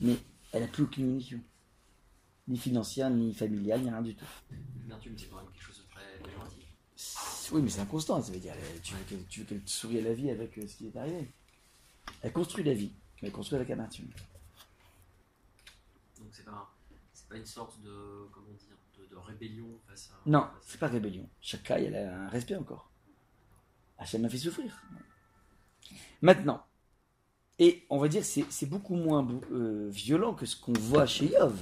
[0.00, 0.16] mais
[0.52, 1.40] elle n'a plus aucune munition.
[2.48, 4.24] Ni financière, ni familiale, ni rien du tout.
[4.82, 6.64] L'amertume, c'est quand même quelque chose de très péjoratif.
[7.52, 8.22] Oui, mais c'est un constant.
[8.22, 10.76] Ça veut dire, tu veux qu'elle, tu veux sourie à la vie avec euh, ce
[10.76, 11.28] qui est arrivé.
[12.22, 14.08] Elle construit la vie, mais elle construit avec amertume.
[16.18, 16.72] Donc c'est pas,
[17.12, 18.75] c'est pas une sorte de, comment dire,
[19.20, 20.28] de, rébellion face à.
[20.28, 21.28] Non, c'est pas rébellion.
[21.64, 22.90] Cas, elle a un respect encore.
[23.98, 24.82] Hachem m'a fait souffrir.
[26.22, 26.62] Maintenant,
[27.58, 31.56] et on va dire c'est beaucoup moins euh, violent que ce qu'on voit chez Yov.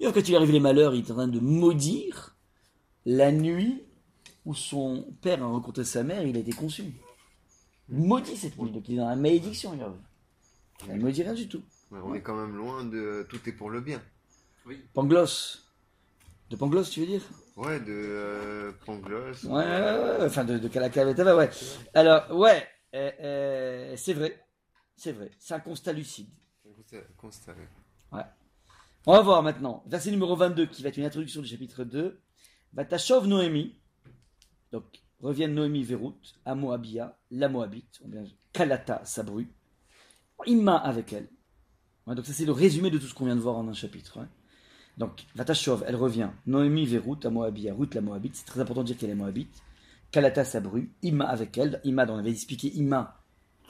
[0.00, 2.36] Yov, quand il arrive les malheurs, il est en train de maudire
[3.06, 3.82] la nuit
[4.44, 6.84] où son père a rencontré sa mère, il a été conçu.
[7.88, 9.96] Il maudit cette nuit, donc il est dans la malédiction, Yov.
[10.86, 11.62] Il ne maudit rien du tout.
[11.90, 14.02] On est quand même loin de tout est pour le bien.
[14.66, 15.65] Oui, Panglos.
[16.50, 17.22] De Panglos, tu veux dire?
[17.56, 19.44] Ouais, de euh, Pangloss.
[19.44, 21.50] Ouais, ouais, ouais, ouais, enfin de, de Calacavetava, ouais.
[21.94, 24.38] Alors, ouais, euh, euh, c'est vrai,
[24.96, 26.28] c'est vrai, c'est un constat lucide.
[26.64, 27.54] Constat- constat,
[28.12, 28.22] ouais.
[29.06, 32.20] On va voir maintenant, verset numéro 22, qui va être une introduction du chapitre 2.
[32.72, 33.78] Vatachov Noémie,
[34.72, 34.84] donc
[35.20, 39.48] reviennent Noémie Vérout, à Moabia, la Moabite, ou bien Kalata, sa bru,
[40.46, 41.28] Imma avec elle.
[42.06, 44.20] Donc ça c'est le résumé de tout ce qu'on vient de voir en un chapitre.
[44.20, 44.26] ouais.
[44.96, 48.86] Donc Vatachov, elle revient, Noémie Vérout, à Moabia, Ruth la Moabite, c'est très important de
[48.86, 49.62] dire qu'elle est Moabite.
[50.10, 51.80] Kalata sa bru, Imma avec elle.
[51.84, 53.22] Imma, dont on avait expliqué, Imma,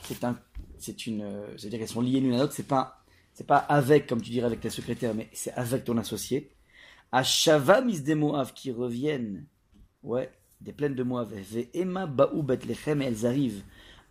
[0.05, 0.39] c'est un,
[0.79, 3.03] c'est une, euh, c'est-à-dire qu'elles sont liées l'une à l'autre, c'est pas
[3.37, 6.53] c'est pas avec, comme tu dirais, avec ta secrétaire, mais c'est avec ton associé.
[7.13, 9.45] À Shava des Moav qui reviennent,
[10.03, 11.35] ouais, des plaines de Moav.
[11.75, 13.63] Emma Baou Bethlehem, et elles arrivent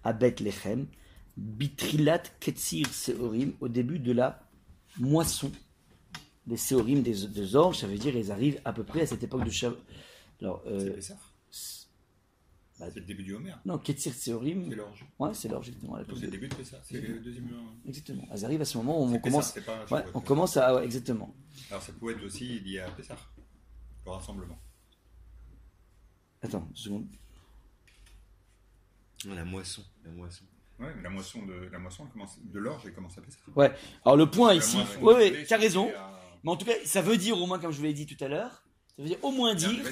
[0.04, 0.86] à Bethlehem.
[1.38, 4.48] Bitrilat Ketzir Seorim, au début de la
[5.00, 5.52] moisson
[6.48, 9.24] des Seorim, des, des orges, ça veut dire elles arrivent à peu près à cette
[9.24, 9.76] époque de Shav.
[10.42, 11.14] Alors, C'est euh, Pessah.
[12.80, 13.54] bah, C'est le début du Homer.
[13.66, 15.06] non, Ketzir Seorim, C'est l'orge.
[15.20, 15.98] ouais, c'est l'orge, exactement.
[16.16, 16.80] c'est le début de Pessah.
[16.84, 17.50] C'est le deuxième.
[17.88, 18.28] Exactement.
[18.32, 19.52] Elles arrivent à ce moment où on commence.
[19.54, 20.12] Pessah, pas Ouais, Shavuot.
[20.14, 20.76] on commence à.
[20.76, 21.34] ouais, exactement.
[21.72, 23.18] Alors ça pouvait être aussi lié à Pessah.
[24.06, 24.60] Le rassemblement.
[26.44, 27.08] Attends, une seconde.
[29.28, 29.82] La moisson.
[30.04, 30.44] La moisson.
[30.80, 33.40] Ouais, mais la moisson de la moisson elle commence de l'orge elle commence à Pessah.
[34.04, 35.90] Alors le point La ici, oui, oui, blé, tu as raison.
[35.98, 36.12] à-
[36.46, 38.24] Mais en tout cas, ça veut dire au moins, comme je vous l'ai dit tout
[38.24, 38.64] à l'heure,
[38.96, 39.84] ça veut dire au moins dire,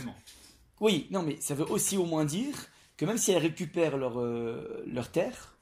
[0.79, 2.55] oui, non, mais ça veut aussi au moins dire
[2.95, 5.57] que même si elles récupèrent leur, euh, leur terre,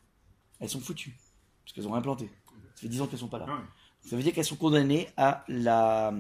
[0.60, 1.18] elles sont foutues.
[1.64, 2.30] Parce qu'elles ont rien planté.
[2.76, 3.46] Ça fait 10 ans qu'elles sont pas là.
[3.48, 3.62] Ah.
[4.06, 6.14] Ça veut dire qu'elles sont condamnées à la,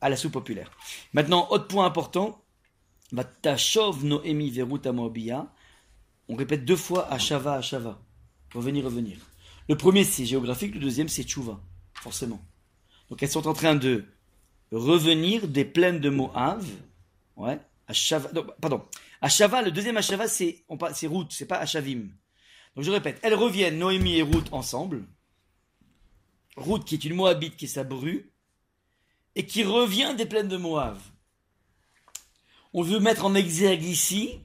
[0.00, 0.72] à la sous-populaire.
[1.12, 2.42] Maintenant, autre point important,
[3.12, 5.46] Vatashov Noémi Verut Moabia.
[6.28, 8.02] On répète deux fois Ashava, Ashava.
[8.54, 9.18] Revenir, revenir.
[9.68, 11.60] Le premier, c'est géographique, le deuxième, c'est Tchouva,
[11.94, 12.40] forcément.
[13.14, 14.06] Donc elles sont en train de
[14.72, 16.64] revenir des plaines de Moab.
[17.36, 17.60] Ouais.
[17.86, 18.82] Ashava, non, pardon.
[19.20, 22.08] Ashava, le deuxième Ashava, c'est, on c'est Ruth, c'est pas Ashavim.
[22.74, 25.04] Donc je répète, elles reviennent, Noémie et Ruth, ensemble.
[26.56, 28.32] Ruth, qui est une Moabite, qui est sa bru,
[29.36, 30.98] et qui revient des plaines de Moab.
[32.72, 34.40] On veut mettre en exergue ici,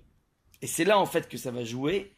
[0.62, 2.14] et c'est là en fait que ça va jouer,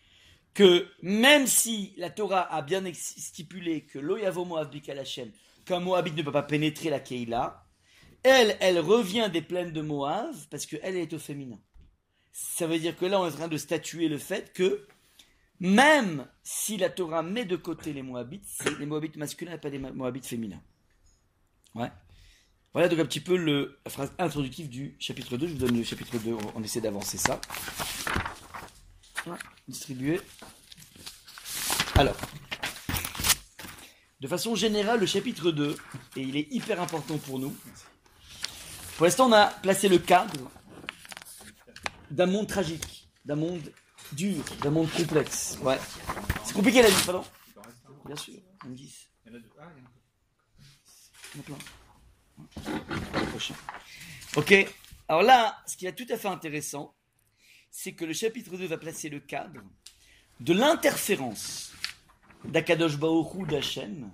[0.54, 5.32] que même si la Torah a bien stipulé que l'Oyavo Moab Bikal Hashem,
[5.66, 7.66] qu'un Moabite ne peut pas pénétrer la Keïla,
[8.24, 11.60] elle, elle revient des plaines de Moab parce qu'elle elle est au féminin.
[12.32, 14.88] Ça veut dire que là, on est en train de statuer le fait que
[15.60, 19.70] même si la Torah met de côté les Moabites, c'est les Moabites masculins et pas
[19.70, 20.62] des Moabites féminins.
[21.76, 21.92] Ouais.
[22.74, 25.48] Voilà donc un petit peu le, la phrase introductive du chapitre 2.
[25.48, 27.40] Je vous donne le chapitre 2, on, on essaie d'avancer ça.
[29.68, 30.22] Distribué.
[31.96, 32.16] Alors,
[34.20, 35.76] de façon générale, le chapitre 2,
[36.16, 37.56] et il est hyper important pour nous.
[38.98, 40.52] Pour l'instant, on a placé le cadre
[42.10, 43.72] d'un monde tragique, d'un monde
[44.14, 45.58] dur, d'un monde complexe.
[45.62, 45.80] Ouais.
[46.44, 47.24] C'est compliqué la vie, pardon
[48.06, 49.08] Bien sûr, on me dit.
[51.36, 51.42] Il.
[54.36, 54.54] Ok,
[55.08, 56.94] alors là, ce qui est tout à fait intéressant,
[57.72, 59.62] c'est que le chapitre 2 va placer le cadre
[60.40, 61.72] de l'interférence
[62.46, 64.12] d'Akadosh Baoru d'Hachem,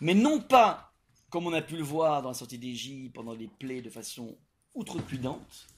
[0.00, 0.90] mais non pas
[1.30, 4.36] comme on a pu le voir dans la sortie d'Égypte, pendant les plaies, de façon
[4.74, 5.68] outrecuidante,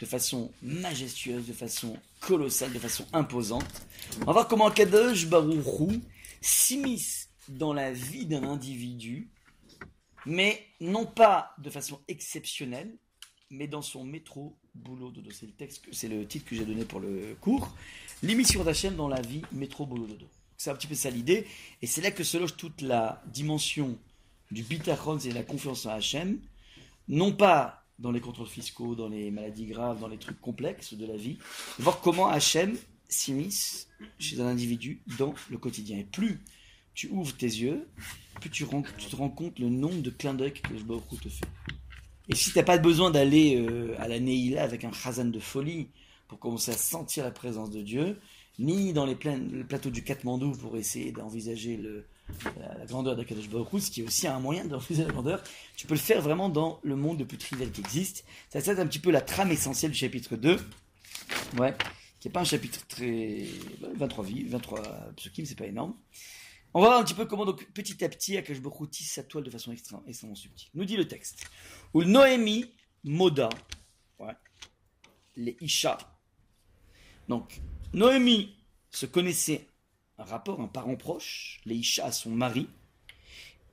[0.00, 3.82] de façon majestueuse, de façon colossale, de façon imposante.
[4.22, 6.00] On va voir comment Akadosh Baruch
[6.40, 9.30] s'immisce dans la vie d'un individu,
[10.26, 12.96] mais non pas de façon exceptionnelle,
[13.50, 15.30] mais dans son métro boulot dodo.
[15.30, 17.74] C'est le texte, c'est le titre que j'ai donné pour le cours.
[18.22, 20.26] L'émission d'Hachem dans la vie, métro boulot dodo.
[20.56, 21.46] C'est un petit peu ça l'idée.
[21.82, 23.98] Et c'est là que se loge toute la dimension
[24.50, 26.38] du bitachon, c'est la confiance en Hachem.
[27.08, 31.06] Non pas dans les contrôles fiscaux, dans les maladies graves, dans les trucs complexes de
[31.06, 31.38] la vie.
[31.78, 32.76] Voir comment Hachem
[33.08, 35.98] s'immisce chez un individu dans le quotidien.
[35.98, 36.40] Et plus
[36.94, 37.88] tu ouvres tes yeux,
[38.40, 40.80] plus tu, te rends compte le nombre de clins d'œil que le
[41.20, 41.46] te fait.
[42.30, 45.88] Et si t'as pas besoin d'aller euh, à la Neila avec un chazan de folie
[46.28, 48.20] pour commencer à sentir la présence de Dieu,
[48.60, 51.80] ni dans les, plaines- le plateau du Katmandou pour essayer d'envisager
[52.44, 55.42] la, grandeur d'Akadosh Baruch ce qui est aussi un moyen d'envisager la grandeur,
[55.76, 58.24] tu peux le faire vraiment dans le monde le plus trivial qui existe.
[58.48, 60.56] Ça, c'est un petit peu la trame essentielle du chapitre 2.
[61.58, 61.74] Ouais.
[62.20, 63.44] Qui n'est pas un chapitre très.
[63.96, 64.82] 23 vies, 23
[65.16, 65.94] psukim, c'est pas énorme.
[66.72, 69.24] On va voir un petit peu comment, donc, petit à petit, Akash Baruch tisse sa
[69.24, 70.68] toile de façon extrêmement subtile.
[70.74, 71.44] Nous dit le texte.
[71.92, 72.66] Ou Noémie
[73.04, 73.48] Moda,
[75.36, 75.98] les Isha.
[77.28, 77.60] Donc,
[77.92, 78.56] Noémie
[78.90, 79.68] se connaissait
[80.18, 82.68] un rapport, un parent proche, les Isha à son mari.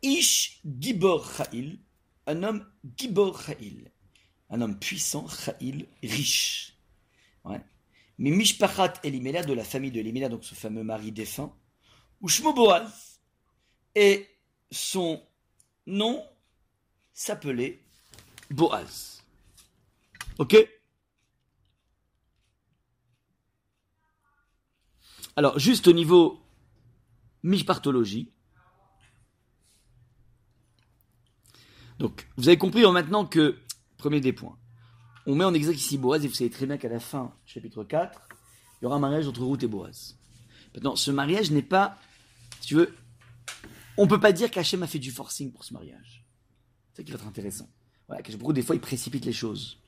[0.01, 1.80] Ish Gibor Cha'il,
[2.25, 3.91] un homme Gibor Cha'il,
[4.49, 6.73] un homme puissant, Cha'il, riche.
[8.19, 11.56] Mais Mishpachat Elimela, de la famille de Elimela, donc ce fameux mari défunt,
[12.21, 13.19] ou Boaz,
[13.93, 14.27] et
[14.71, 15.21] son
[15.86, 16.23] nom
[17.13, 17.87] s'appelait
[18.49, 19.23] Boaz.
[20.38, 20.55] Ok?
[25.36, 26.41] Alors, juste au niveau
[27.43, 28.31] mishpartologie.
[31.99, 33.60] Donc, vous avez compris hein, maintenant que,
[33.97, 34.57] premier des points,
[35.25, 37.83] on met en exergue ici Boaz, et vous savez très bien qu'à la fin, chapitre
[37.83, 38.27] 4,
[38.81, 40.17] il y aura un mariage entre Ruth et Boaz.
[40.73, 41.99] Maintenant, ce mariage n'est pas,
[42.62, 42.95] si tu veux,
[43.97, 46.25] on peut pas dire qu'Hachem a fait du forcing pour ce mariage.
[46.93, 47.67] C'est ça qui va être intéressant.
[48.07, 49.79] Voilà, beaucoup, des fois, il précipite les choses.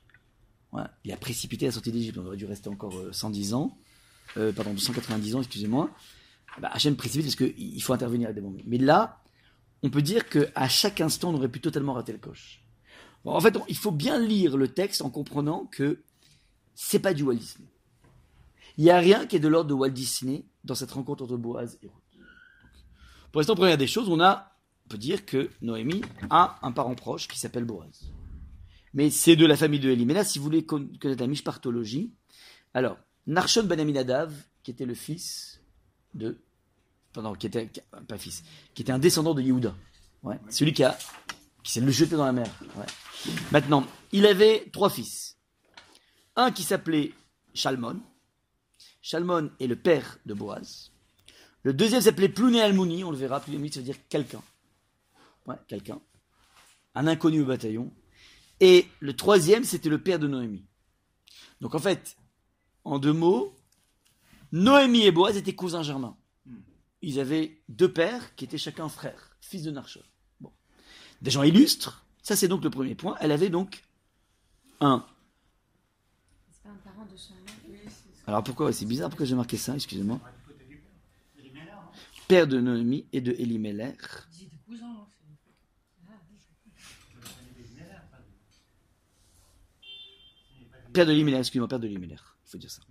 [1.04, 3.76] Il a précipité la sortie d'Égypte, on aurait dû rester encore euh, 110 ans,
[4.36, 5.90] euh, pardon, 190 ans, excusez-moi.
[6.60, 8.58] Bah, Hachem précipite parce qu'il faut intervenir à des moments.
[8.66, 9.20] Mais là,
[9.82, 12.62] on peut dire qu'à chaque instant, on aurait pu totalement rater le coche.
[13.24, 16.02] En fait, il faut bien lire le texte en comprenant que
[16.74, 17.68] c'est pas du Walt Disney.
[18.78, 21.36] Il n'y a rien qui est de l'ordre de Walt Disney dans cette rencontre entre
[21.36, 21.94] Boaz et Ruth.
[23.30, 24.52] Pour l'instant, première des choses, on a,
[24.90, 28.10] peut dire que Noémie a un parent proche qui s'appelle Boaz.
[28.92, 30.24] Mais c'est de la famille de Elimena.
[30.24, 32.12] Si vous voulez con- connaître la mishpartologie,
[32.74, 35.60] alors, Narshon ben Aminadav, qui était le fils
[36.14, 36.38] de,
[37.12, 37.70] pardon, qui était,
[38.08, 38.42] pas fils,
[38.74, 39.74] qui était un descendant de Yehuda.
[40.24, 40.38] Ouais.
[40.50, 40.98] Celui qui a,
[41.62, 42.50] qui s'est le jeté dans la mer.
[42.76, 42.86] Ouais.
[43.52, 45.36] Maintenant, il avait trois fils.
[46.34, 47.12] Un qui s'appelait
[47.54, 48.00] Shalmon.
[49.02, 50.90] Shalmon est le père de Boaz.
[51.62, 54.42] Le deuxième s'appelait Plouné Almouni, on le verra, Plouné Almouni, ça veut dire quelqu'un.
[55.46, 56.00] Ouais, quelqu'un.
[56.94, 57.92] Un inconnu au bataillon.
[58.60, 60.66] Et le troisième, c'était le père de Noémie.
[61.60, 62.16] Donc en fait,
[62.84, 63.54] en deux mots,
[64.52, 66.16] Noémie et Boaz étaient cousins germains.
[67.02, 69.72] Ils avaient deux pères qui étaient chacun frères, fils de.
[70.40, 70.52] Bon.
[71.22, 73.16] Des gens illustres, ça c'est donc le premier point.
[73.20, 73.82] Elle avait donc
[74.80, 75.06] un.
[76.50, 77.78] C'est pas un parent de son mari.
[78.26, 78.72] Alors pourquoi?
[78.72, 80.20] C'est bizarre, pourquoi j'ai marqué ça, excusez-moi.
[82.28, 84.02] Père de Noémie et de Elimelech.
[84.82, 85.06] Hein,
[90.92, 92.18] Père de Elimelech, excusez-moi, père de Elimelech.
[92.46, 92.82] Il faut dire ça.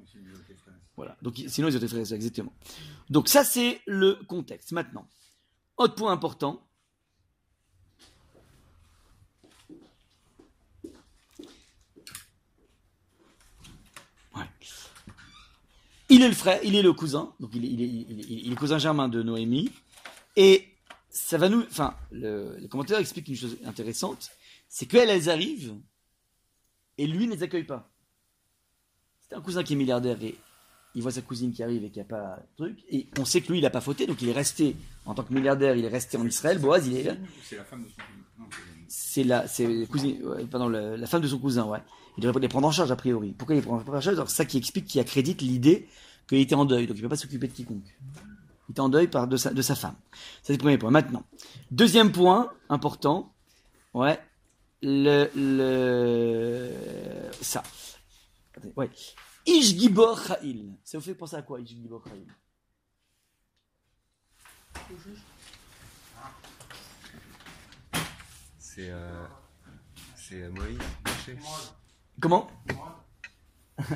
[0.62, 0.74] Frères.
[0.96, 1.18] Voilà.
[1.22, 2.54] Donc, sinon, ils étaient frères et sœurs, exactement.
[3.10, 4.72] Donc, ça, c'est le contexte.
[4.72, 5.08] Maintenant,
[5.78, 6.66] autre point important.
[14.36, 14.44] Ouais.
[16.10, 18.42] Il est le frère, il est le cousin, donc il est, il est, il est-
[18.46, 19.72] il est cousin germain de Noémie.
[20.36, 20.68] Et
[21.10, 21.62] ça va nous.
[21.64, 24.30] Enfin, le, les commentateurs expliquent une chose intéressante
[24.72, 25.76] c'est qu'elles, elles arrivent
[27.02, 27.90] et lui ne les accueille pas.
[29.28, 30.36] C'est un cousin qui est milliardaire et
[30.96, 32.84] il voit sa cousine qui arrive et qui a pas de truc.
[32.90, 35.24] Et on sait que lui, il a pas fauté, donc il est resté, en tant
[35.24, 36.60] que milliardaire, il est resté en Israël.
[36.60, 37.14] Boaz, il est là.
[37.44, 38.50] C'est la femme de son cousin.
[38.88, 41.80] C'est- la, c'est cousine, ouais, pardon, la, la femme de son cousin, ouais.
[42.18, 43.34] Il devrait les prendre en charge, a priori.
[43.38, 44.08] Pourquoi il les prend en charge?
[44.18, 45.88] Alors, ça qui explique, qui accrédite l'idée
[46.28, 47.96] qu'il était en deuil, donc il ne peut pas s'occuper de quiconque.
[48.68, 49.96] Il était en deuil par, de, sa, de sa femme.
[50.12, 50.92] Ça, c'est le premier point.
[50.92, 51.24] Maintenant,
[51.72, 53.32] deuxième point important,
[53.94, 54.20] ouais,
[54.82, 57.64] le, le, ça.
[58.76, 58.90] Ouais.
[59.46, 60.76] Ish Gibor Cha'il.
[60.84, 62.26] Ça vous fait penser à quoi, Ish Gibor Cha'il
[68.58, 69.26] C'est euh,
[70.16, 70.78] c'est euh, Moïse.
[72.22, 72.50] Comment?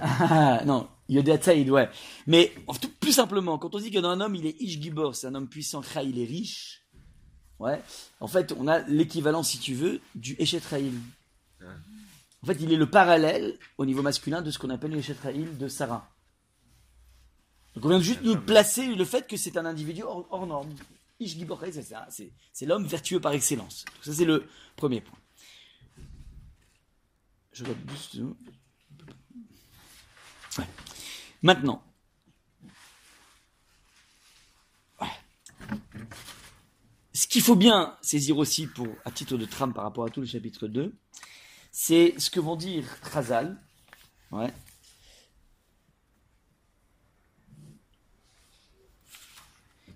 [0.02, 1.90] Ah, Non, Yodé Tsaïd, ouais.
[2.28, 5.36] Mais tout- plus simplement, quand on dit qu'un homme, il est Ish Gibor, c'est un
[5.36, 6.83] homme puissant, Kha, il est riche.
[7.60, 7.82] Ouais.
[8.20, 10.94] En fait, on a l'équivalent, si tu veux, du Eshet Raïl.
[11.62, 11.68] Ouais.
[12.44, 15.58] En fait, il est le parallèle au niveau masculin de ce qu'on appelle les Shetraïl
[15.58, 16.10] de Sarah.
[17.74, 20.70] Donc on vient juste nous placer le fait que c'est un individu hors, hors norme.
[21.20, 23.86] C'est ça, c'est, l'homme vertueux par excellence.
[23.86, 25.18] Donc ça c'est le premier point.
[27.54, 27.64] Je.
[30.58, 30.68] Ouais.
[31.42, 31.82] Maintenant.
[37.14, 40.22] Ce qu'il faut bien saisir aussi pour, à titre de trame par rapport à tout
[40.22, 40.96] le chapitre 2,
[41.72, 43.58] c'est ce que vont dire Khazal.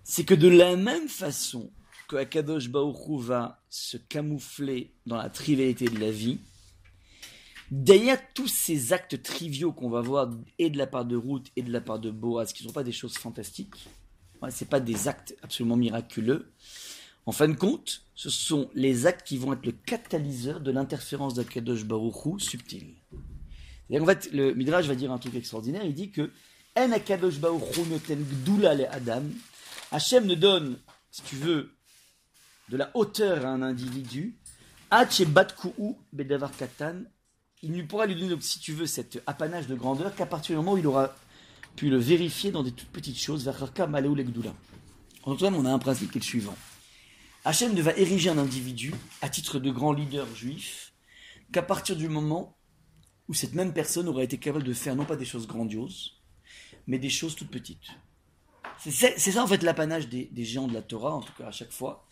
[0.03, 1.71] C'est que de la même façon
[2.07, 6.39] que Akadosh Baruch va se camoufler dans la trivialité de la vie,
[7.71, 11.63] derrière tous ces actes triviaux qu'on va voir et de la part de Ruth et
[11.63, 13.89] de la part de Boaz, qui ne sont pas des choses fantastiques,
[14.41, 16.53] ouais, c'est pas des actes absolument miraculeux.
[17.27, 21.33] En fin de compte, ce sont les actes qui vont être le catalyseur de l'interférence
[21.33, 22.93] d'Akadosh Baruch subtile.
[23.11, 26.31] C'est-à-dire qu'en fait, le Midrash va dire un truc extraordinaire, il dit que
[26.77, 29.23] En Akadosh Baruch noten gdula le Adam,
[29.91, 30.79] Hachem ne donne,
[31.11, 31.73] si tu veux,
[32.69, 34.37] de la hauteur à un individu,
[36.13, 37.01] Bedavar Katan,
[37.61, 40.63] il ne pourra lui donner, si tu veux, cet apanage de grandeur qu'à partir du
[40.63, 41.13] moment où il aura
[41.75, 43.49] pu le vérifier dans des toutes petites choses.
[43.49, 46.55] En tout cas, on a un principe qui est le suivant.
[47.47, 50.93] Hachem ne va ériger un individu à titre de grand leader juif
[51.53, 52.57] qu'à partir du moment
[53.29, 56.15] où cette même personne aura été capable de faire non pas des choses grandioses,
[56.87, 57.87] mais des choses toutes petites.
[58.79, 61.51] C'est ça en fait l'apanage des, des géants de la Torah, en tout cas à
[61.51, 62.05] chaque fois.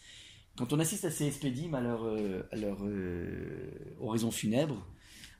[0.55, 4.87] Quand on assiste à ces espédimes à leur, euh, à leur euh, oraison funèbre,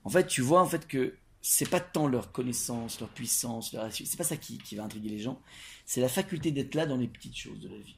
[0.04, 3.90] en fait tu vois en fait que c'est pas tant leur connaissance, leur puissance, leur
[3.94, 5.42] c'est pas ça qui, qui va intriguer les gens,
[5.86, 7.96] c'est la faculté d'être là dans les petites choses de la vie.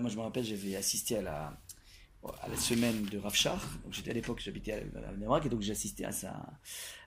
[0.00, 3.60] Moi je me rappelle, j'avais assisté à la, semaine de Rafchar.
[3.84, 6.58] Donc j'étais à l'époque, j'habitais à Nébrac et donc j'ai assisté à sa,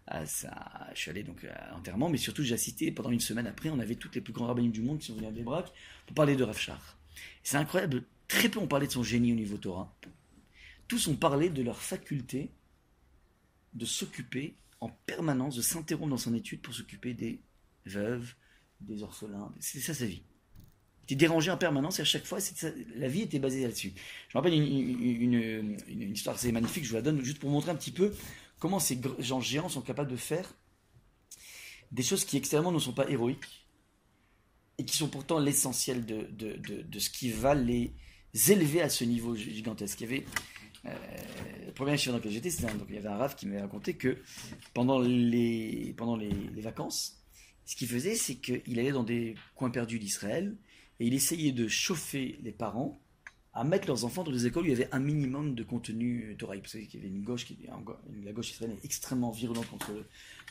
[0.06, 3.47] à sa, je suis allé donc à l'enterrement, mais surtout j'ai assisté pendant une semaine
[3.47, 3.69] après.
[3.69, 5.71] On avait toutes les plus grands rabbins du monde qui sont venus à Nébrac
[6.06, 6.97] pour parler de Rafchar.
[7.43, 8.04] C'est incroyable.
[8.28, 9.93] Très peu ont parlé de son génie au niveau Torah.
[10.88, 12.52] Tous ont parlé de leur faculté
[13.73, 17.41] de s'occuper en permanence, de s'interrompre dans son étude pour s'occuper des
[17.86, 18.34] veuves,
[18.80, 19.54] des orphelins.
[19.60, 20.23] C'est ça sa vie
[21.08, 22.39] était dérangé en permanence et à chaque fois,
[22.96, 23.93] la vie était basée là-dessus.
[24.30, 27.76] Je me rappelle une, histoire assez magnifique, je vous la donne juste pour montrer un
[27.76, 28.13] petit peu
[28.60, 30.54] comment ces gens géants sont capables de faire
[31.91, 33.65] des choses qui extérieurement ne sont pas héroïques
[34.78, 37.93] et qui sont pourtant l'essentiel de, de, de, ce qui va les
[38.50, 40.02] élever à ce niveau gigantesque.
[40.02, 40.26] Il y avait,
[40.86, 40.89] euh,
[41.65, 44.17] le premier dans lequel j'étais, il y avait un raf qui m'avait raconté que
[44.74, 47.24] pendant les, pendant les, les vacances,
[47.65, 50.56] ce qu'il faisait, c'est qu'il allait dans des coins perdus d'Israël
[50.99, 52.99] et il essayait de chauffer les parents
[53.53, 56.36] à mettre leurs enfants dans des écoles où il y avait un minimum de contenu
[56.38, 56.55] Torah.
[56.55, 57.57] Vous savez qu'il y avait une gauche, qui,
[58.23, 59.91] la gauche israélienne extrêmement virulente contre,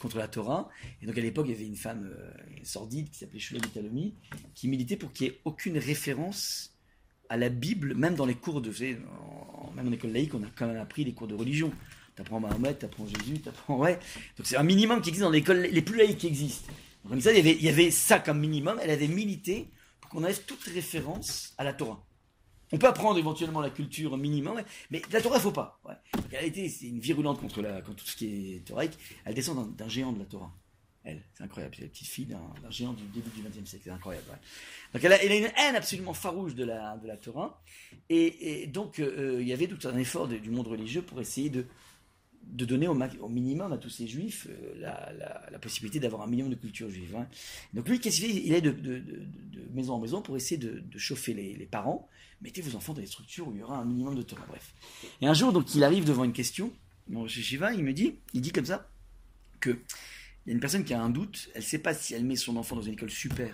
[0.00, 0.68] contre la Torah.
[1.00, 2.32] Et donc à l'époque, il y avait une femme euh,
[2.64, 4.14] sordide qui s'appelait Shula Bitalomi,
[4.56, 6.74] qui militait pour qu'il n'y ait aucune référence
[7.28, 8.72] à la Bible, même dans les cours de...
[8.72, 8.98] Savez,
[9.76, 11.70] même en école laïque, on a quand même appris les cours de religion.
[12.16, 13.78] Tu apprends Mahomet, tu apprends Jésus, tu apprends...
[13.78, 14.00] Ouais.
[14.36, 16.72] Donc c'est un minimum qui existe dans les écoles les plus laïques qui existent.
[17.08, 18.80] Donc ça, y, avait, il y avait ça comme minimum.
[18.82, 19.68] Elle avait milité
[20.16, 22.02] qu'on enlève toute référence à la Torah.
[22.72, 25.78] On peut apprendre éventuellement la culture minimum, mais la Torah, il faut pas.
[25.84, 25.94] Ouais.
[26.50, 28.98] C'est une virulente contre, la, contre tout ce qui est thoraïque.
[29.26, 30.52] Elle descend d'un géant de la Torah.
[31.04, 31.74] Elle, c'est incroyable.
[31.76, 33.84] C'est la petite fille d'un géant du début du XXe siècle.
[33.84, 34.26] C'est incroyable.
[34.94, 37.62] Donc elle a, a, une haine absolument farouche de la, de la Torah.
[38.08, 41.66] Et, donc, euh, il y avait tout un effort du monde religieux pour essayer de,
[42.46, 45.12] de donner au, minimum à tous ces juifs euh, la,
[45.50, 47.16] la, possibilité d'avoir un minimum de culture juive.
[47.16, 47.26] Hein.
[47.74, 48.42] Donc lui, qu'est-ce qu'il fait?
[48.44, 52.08] Il est de, de, de, maison en maison pour essayer de, chauffer les, les, parents.
[52.40, 54.44] Mettez vos enfants dans des structures où il y aura un minimum de Torah.
[54.48, 54.74] Bref.
[55.20, 56.72] Et un jour, donc, il arrive devant une question.
[57.28, 58.88] Chez Shiva, il me dit, il dit comme ça
[59.60, 59.78] que
[60.46, 61.50] il y a une personne qui a un doute.
[61.54, 63.52] Elle ne sait pas si elle met son enfant dans une école super,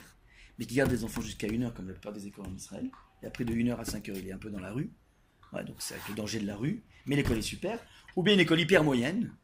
[0.58, 2.90] mais qui garde des enfants jusqu'à une heure, comme la plupart des écoles en Israël.
[3.22, 4.90] Et après de 1 heure à 5 heures, il est un peu dans la rue.
[5.52, 6.82] Ouais, donc c'est avec le danger de la rue.
[7.06, 7.78] Mais l'école est super
[8.16, 9.34] ou bien une école hyper moyenne,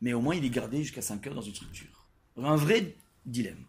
[0.00, 2.08] mais au moins il est gardé jusqu'à 5 heures dans une structure.
[2.36, 2.96] Un vrai
[3.26, 3.64] dilemme.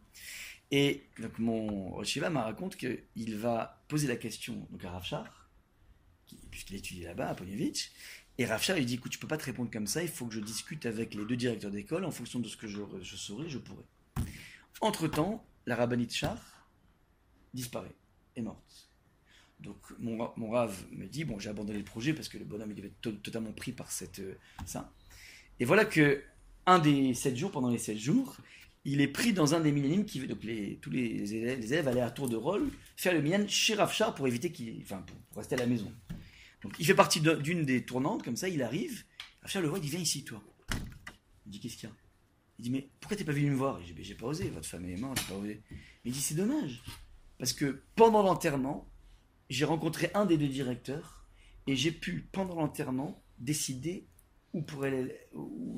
[0.72, 5.50] Et donc mon Rochiva m'a raconte qu'il va poser la question à Rafchar,
[6.50, 7.92] puisqu'il étudie là-bas à Ponyevitch,
[8.38, 10.34] et Rafchar lui dit écoute, tu peux pas te répondre comme ça, il faut que
[10.34, 13.50] je discute avec les deux directeurs d'école, en fonction de ce que je, je saurai,
[13.50, 13.84] je pourrai.
[14.80, 16.40] Entre-temps, la rabbinite Char
[17.54, 17.96] disparaît,
[18.36, 18.91] est morte.
[19.62, 22.72] Donc mon, mon rave me dit, bon j'ai abandonné le projet parce que le bonhomme
[22.72, 24.36] il avait to totalement pris par cette, euh,
[24.66, 24.92] ça.
[25.60, 26.24] Et voilà que
[26.66, 28.38] un des sept jours, pendant les sept jours,
[28.84, 31.88] il est pris dans un des milléniums qui donc les, tous les élèves, les élèves
[31.88, 35.38] allaient à tour de rôle faire le minyan chez Rafchar pour éviter qu'il, enfin pour,
[35.38, 35.92] rester à la maison.
[36.64, 39.04] Donc il fait partie d'une des tournantes, comme ça il arrive,
[39.42, 40.42] Rafchar le voit, il dit viens ici toi.
[41.46, 41.96] Il dit Qu'est-ce qu'il y a?
[42.60, 43.80] Il dit Mais pourquoi t'es pas venu me voir?
[43.82, 45.62] Il dit j'ai pas osé, votre femme est morte, j'ai pas osé.
[45.70, 46.82] Mais il dit C'est dommage.
[47.38, 48.91] Parce que pendant l'enterrement,
[49.52, 51.26] j'ai rencontré un des deux directeurs
[51.68, 54.08] et j'ai pu, pendant l'enterrement, décider
[54.54, 54.64] où,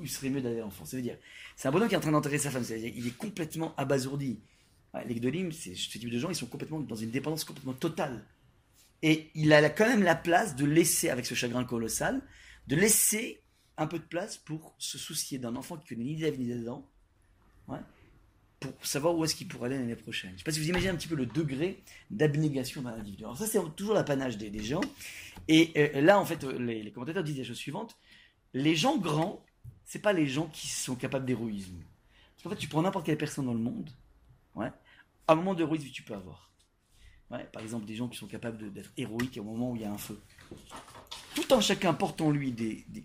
[0.01, 0.85] il serait mieux d'aller l'enfant.
[0.85, 1.17] Ça veut dire,
[1.55, 2.63] c'est un bonhomme qui est en train d'enterrer sa femme.
[2.63, 4.41] C'est-à-dire, il est complètement abasourdi.
[5.05, 8.25] Les Gdolim, c'est ce type de gens, ils sont complètement dans une dépendance complètement totale.
[9.01, 12.21] Et il a quand même la place de laisser, avec ce chagrin colossal,
[12.67, 13.41] de laisser
[13.77, 17.79] un peu de place pour se soucier d'un enfant qui connaît ni d'Ève ni ouais,
[18.71, 20.31] pour savoir où est-ce qu'il pourrait aller l'année prochaine.
[20.31, 23.23] Je ne sais pas si vous imaginez un petit peu le degré d'abnégation d'un individu.
[23.23, 24.81] Alors ça, c'est toujours l'apanage des, gens.
[25.47, 27.97] Et euh, là, en fait, euh, les, commentateurs disent la chose suivante.
[28.53, 29.43] Les gens grands,
[29.85, 31.77] c'est pas les gens qui sont capables d'héroïsme.
[32.35, 33.89] Parce qu'en fait, tu prends n'importe quelle personne dans le monde,
[34.55, 34.71] ouais,
[35.27, 36.51] un moment d'héroïsme, tu peux avoir.
[37.51, 39.91] Par exemple, des gens qui sont capables d'être héroïques au moment où il y a
[39.91, 40.19] un feu.
[41.33, 42.55] Tout en chacun porte en lui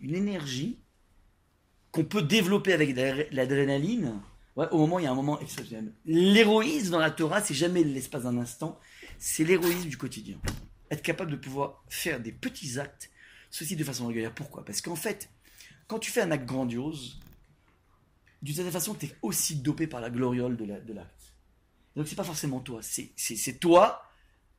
[0.03, 0.79] une énergie
[1.93, 2.95] qu'on peut développer avec
[3.33, 4.21] l'adrénaline
[4.67, 5.93] au moment il y a un moment exceptionnel.
[6.05, 8.79] L'héroïsme dans la Torah, c'est jamais l'espace d'un instant,
[9.19, 10.39] c'est l'héroïsme du quotidien.
[10.91, 13.11] Être capable de pouvoir faire des petits actes,
[13.51, 14.35] ceci de façon régulière.
[14.35, 14.65] Pourquoi?
[14.65, 15.31] Parce qu'en fait,
[15.87, 17.21] quand tu fais un acte grandiose,
[18.43, 21.35] d'une certaine façon, tu es aussi dopé par la gloriole de la- l'acte.
[21.97, 24.03] Donc c'est pas forcément toi, c'est toi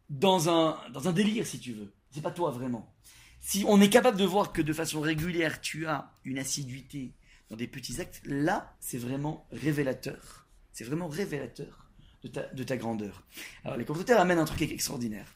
[0.09, 1.93] dans un, dans un délire si tu veux.
[2.11, 2.93] C'est pas toi vraiment.
[3.39, 7.13] Si on est capable de voir que de façon régulière tu as une assiduité
[7.49, 10.47] dans des petits actes, là c'est vraiment révélateur.
[10.71, 11.89] C'est vraiment révélateur
[12.23, 13.23] de ta, de ta grandeur.
[13.63, 15.27] Alors les commentateurs amènent un truc extraordinaire.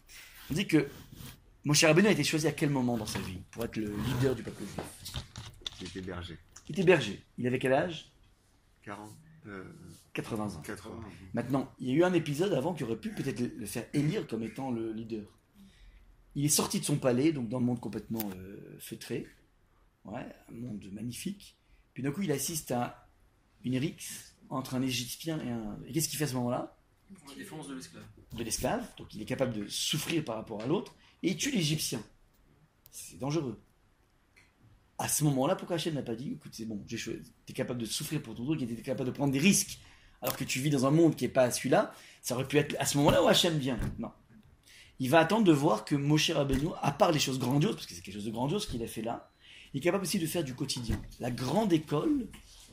[0.52, 0.88] On dit que
[1.66, 4.36] Moshe Rabbeinu a été choisi à quel moment dans sa vie pour être le leader
[4.36, 5.24] du peuple juif?
[5.80, 6.38] Il était berger.
[6.68, 7.24] Il était berger.
[7.38, 8.12] Il avait quel âge?
[8.84, 9.10] 40,
[9.48, 9.64] euh,
[10.14, 10.62] 80 ans.
[10.62, 11.02] 80.
[11.34, 13.86] Maintenant, il y a eu un épisode avant qui aurait pu peut-être le le faire
[13.94, 15.26] élire comme étant le leader.
[16.36, 19.28] Il est sorti de son palais, donc dans le monde complètement euh, feutré,
[20.06, 21.58] ouais, un monde magnifique.
[21.94, 23.08] Puis d'un coup, il assiste à
[23.64, 25.78] une rixe entre un Égyptien et un.
[25.88, 26.78] Et qu'est-ce qu'il fait à ce moment-là?
[27.28, 28.04] La défense de l'esclave.
[28.36, 31.52] De l'esclave, donc il est capable de souffrir par rapport à l'autre, et il tue
[31.52, 32.04] l'Égyptien.
[32.92, 33.62] C'est dangereux.
[34.98, 36.84] À ce moment-là, pourquoi Hachem n'a pas dit, écoute, c'est bon,
[37.46, 39.80] t'es capable de souffrir pour ton truc, t'es capable de prendre des risques,
[40.22, 42.76] alors que tu vis dans un monde qui n'est pas celui-là, ça aurait pu être
[42.80, 43.80] à ce moment-là où Hachem vient.
[44.00, 44.12] Non.
[45.00, 47.94] Il va attendre de voir que Moshe Rabbeinu, à part les choses grandioses, parce que
[47.94, 49.33] c'est quelque chose de grandiose qu'il a fait là,
[49.74, 51.02] il est capable aussi de faire du quotidien.
[51.20, 52.28] La grande école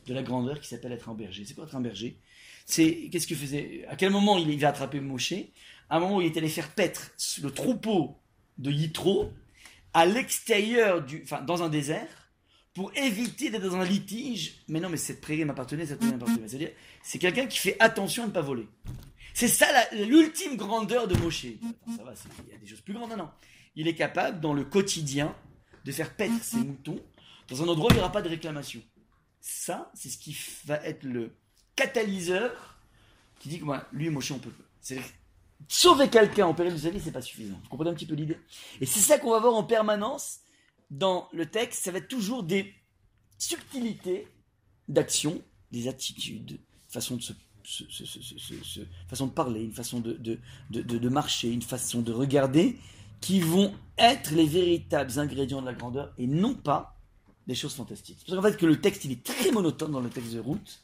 [0.05, 1.45] de la grandeur qui s'appelle être un berger.
[1.45, 2.17] C'est quoi être un berger?
[2.65, 5.33] C'est qu'est-ce que faisait À quel moment il, va attraper Moshe?
[5.89, 8.17] À un moment où il est allé faire paître le troupeau
[8.57, 9.31] de Yitro
[9.93, 12.07] à l'extérieur du, enfin dans un désert,
[12.73, 14.63] pour éviter d'être dans un litige.
[14.67, 16.47] Mais non, mais cette prairie m'appartenait, cette prairie m'appartenait.
[16.47, 16.71] C'est-à-dire,
[17.03, 18.67] c'est quelqu'un qui fait attention à ne pas voler.
[19.33, 21.47] C'est ça l'ultime grandeur de Moshe.
[21.97, 22.13] Ça va,
[22.47, 23.11] il y a des choses plus grandes.
[23.17, 23.29] Non.
[23.75, 25.35] Il est capable, dans le quotidien,
[25.85, 26.99] de faire paître ses moutons
[27.49, 28.81] dans un endroit où il n'y aura pas de réclamation.
[29.39, 31.31] Ça, c'est ce qui va être le
[31.75, 32.77] catalyseur
[33.39, 34.51] qui dit que moi, lui, Moshe, on peut.
[35.67, 37.59] Sauver quelqu'un en période de sa vie, c'est pas suffisant.
[37.63, 38.37] Vous comprenez un petit peu l'idée?
[38.79, 40.39] Et c'est ça qu'on va voir en permanence
[40.89, 41.83] dans le texte.
[41.83, 42.73] Ça va être toujours des
[43.37, 44.27] subtilités
[44.87, 46.59] d'action, des attitudes,
[46.89, 47.33] façon de se,
[49.07, 52.77] façon de parler, une façon de, de- de marcher, une façon de regarder,
[53.21, 56.97] qui vont être les véritables ingrédients de la grandeur et non pas
[57.47, 58.17] des choses fantastiques.
[58.19, 60.39] C'est pour qu'en fait que le texte il est très monotone dans le texte de
[60.39, 60.81] route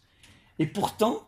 [0.59, 1.27] et pourtant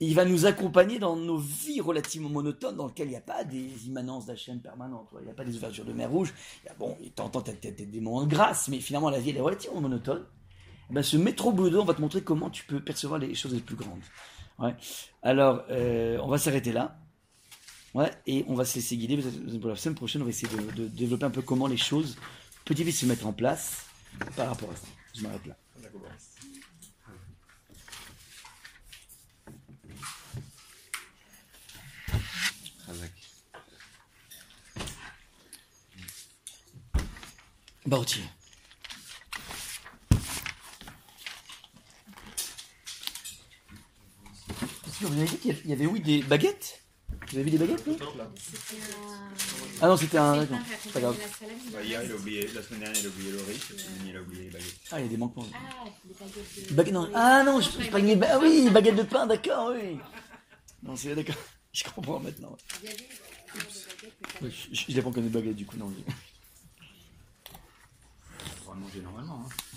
[0.00, 3.44] il va nous accompagner dans nos vies relativement monotones dans lesquelles il n'y a pas
[3.44, 6.34] des immanences d'Hachem permanentes, il n'y a pas des ouvertures de mer rouge,
[6.64, 9.80] il y a, bon, des moments de grâce, mais finalement la vie elle est relativement
[9.80, 10.24] monotone.
[10.90, 13.60] Eh ben, ce métro on va te montrer comment tu peux percevoir les choses les
[13.60, 14.02] plus grandes.
[15.22, 16.96] Alors, euh, on va s'arrêter là.
[17.94, 19.18] Ouais, et on va se laisser guider.
[19.60, 22.16] Pour la semaine prochaine, on va essayer de, développer un peu comment les choses
[22.64, 23.86] petit à petit se mettre en place
[24.36, 24.86] par rapport à ça.
[25.14, 25.56] Je m'arrête là.
[32.86, 33.12] Razak.
[37.84, 38.22] Baroutier.
[45.00, 46.81] Vous avez dit qu'il y avait, oui, des baguettes?
[47.32, 49.32] Vous avez vu des baguettes, non C'était un.
[49.80, 50.34] Ah non, c'était un...
[50.44, 50.66] C'est d'accord.
[50.92, 51.16] pas grave.
[51.72, 54.06] Bah, hier, il a oublié, la semaine dernière, il a oublié le riz, cette semaine,
[54.08, 54.74] il a oublié les baguettes.
[54.90, 55.46] Ah, il y a des manquements.
[55.54, 56.74] Ah, les baguettes de.
[56.74, 57.10] Baguette, non.
[57.14, 58.16] Ah non, je, je parlais...
[58.16, 59.98] ba- Ah oui, baguette de pain, d'accord, oui.
[60.82, 61.34] Non, c'est d'accord.
[61.72, 62.54] Je comprends maintenant.
[64.42, 65.90] Ouais, Je, je, je les prends comme des baguettes, du coup, non.
[68.66, 69.46] On va manger normalement.
[69.46, 69.71] Hein.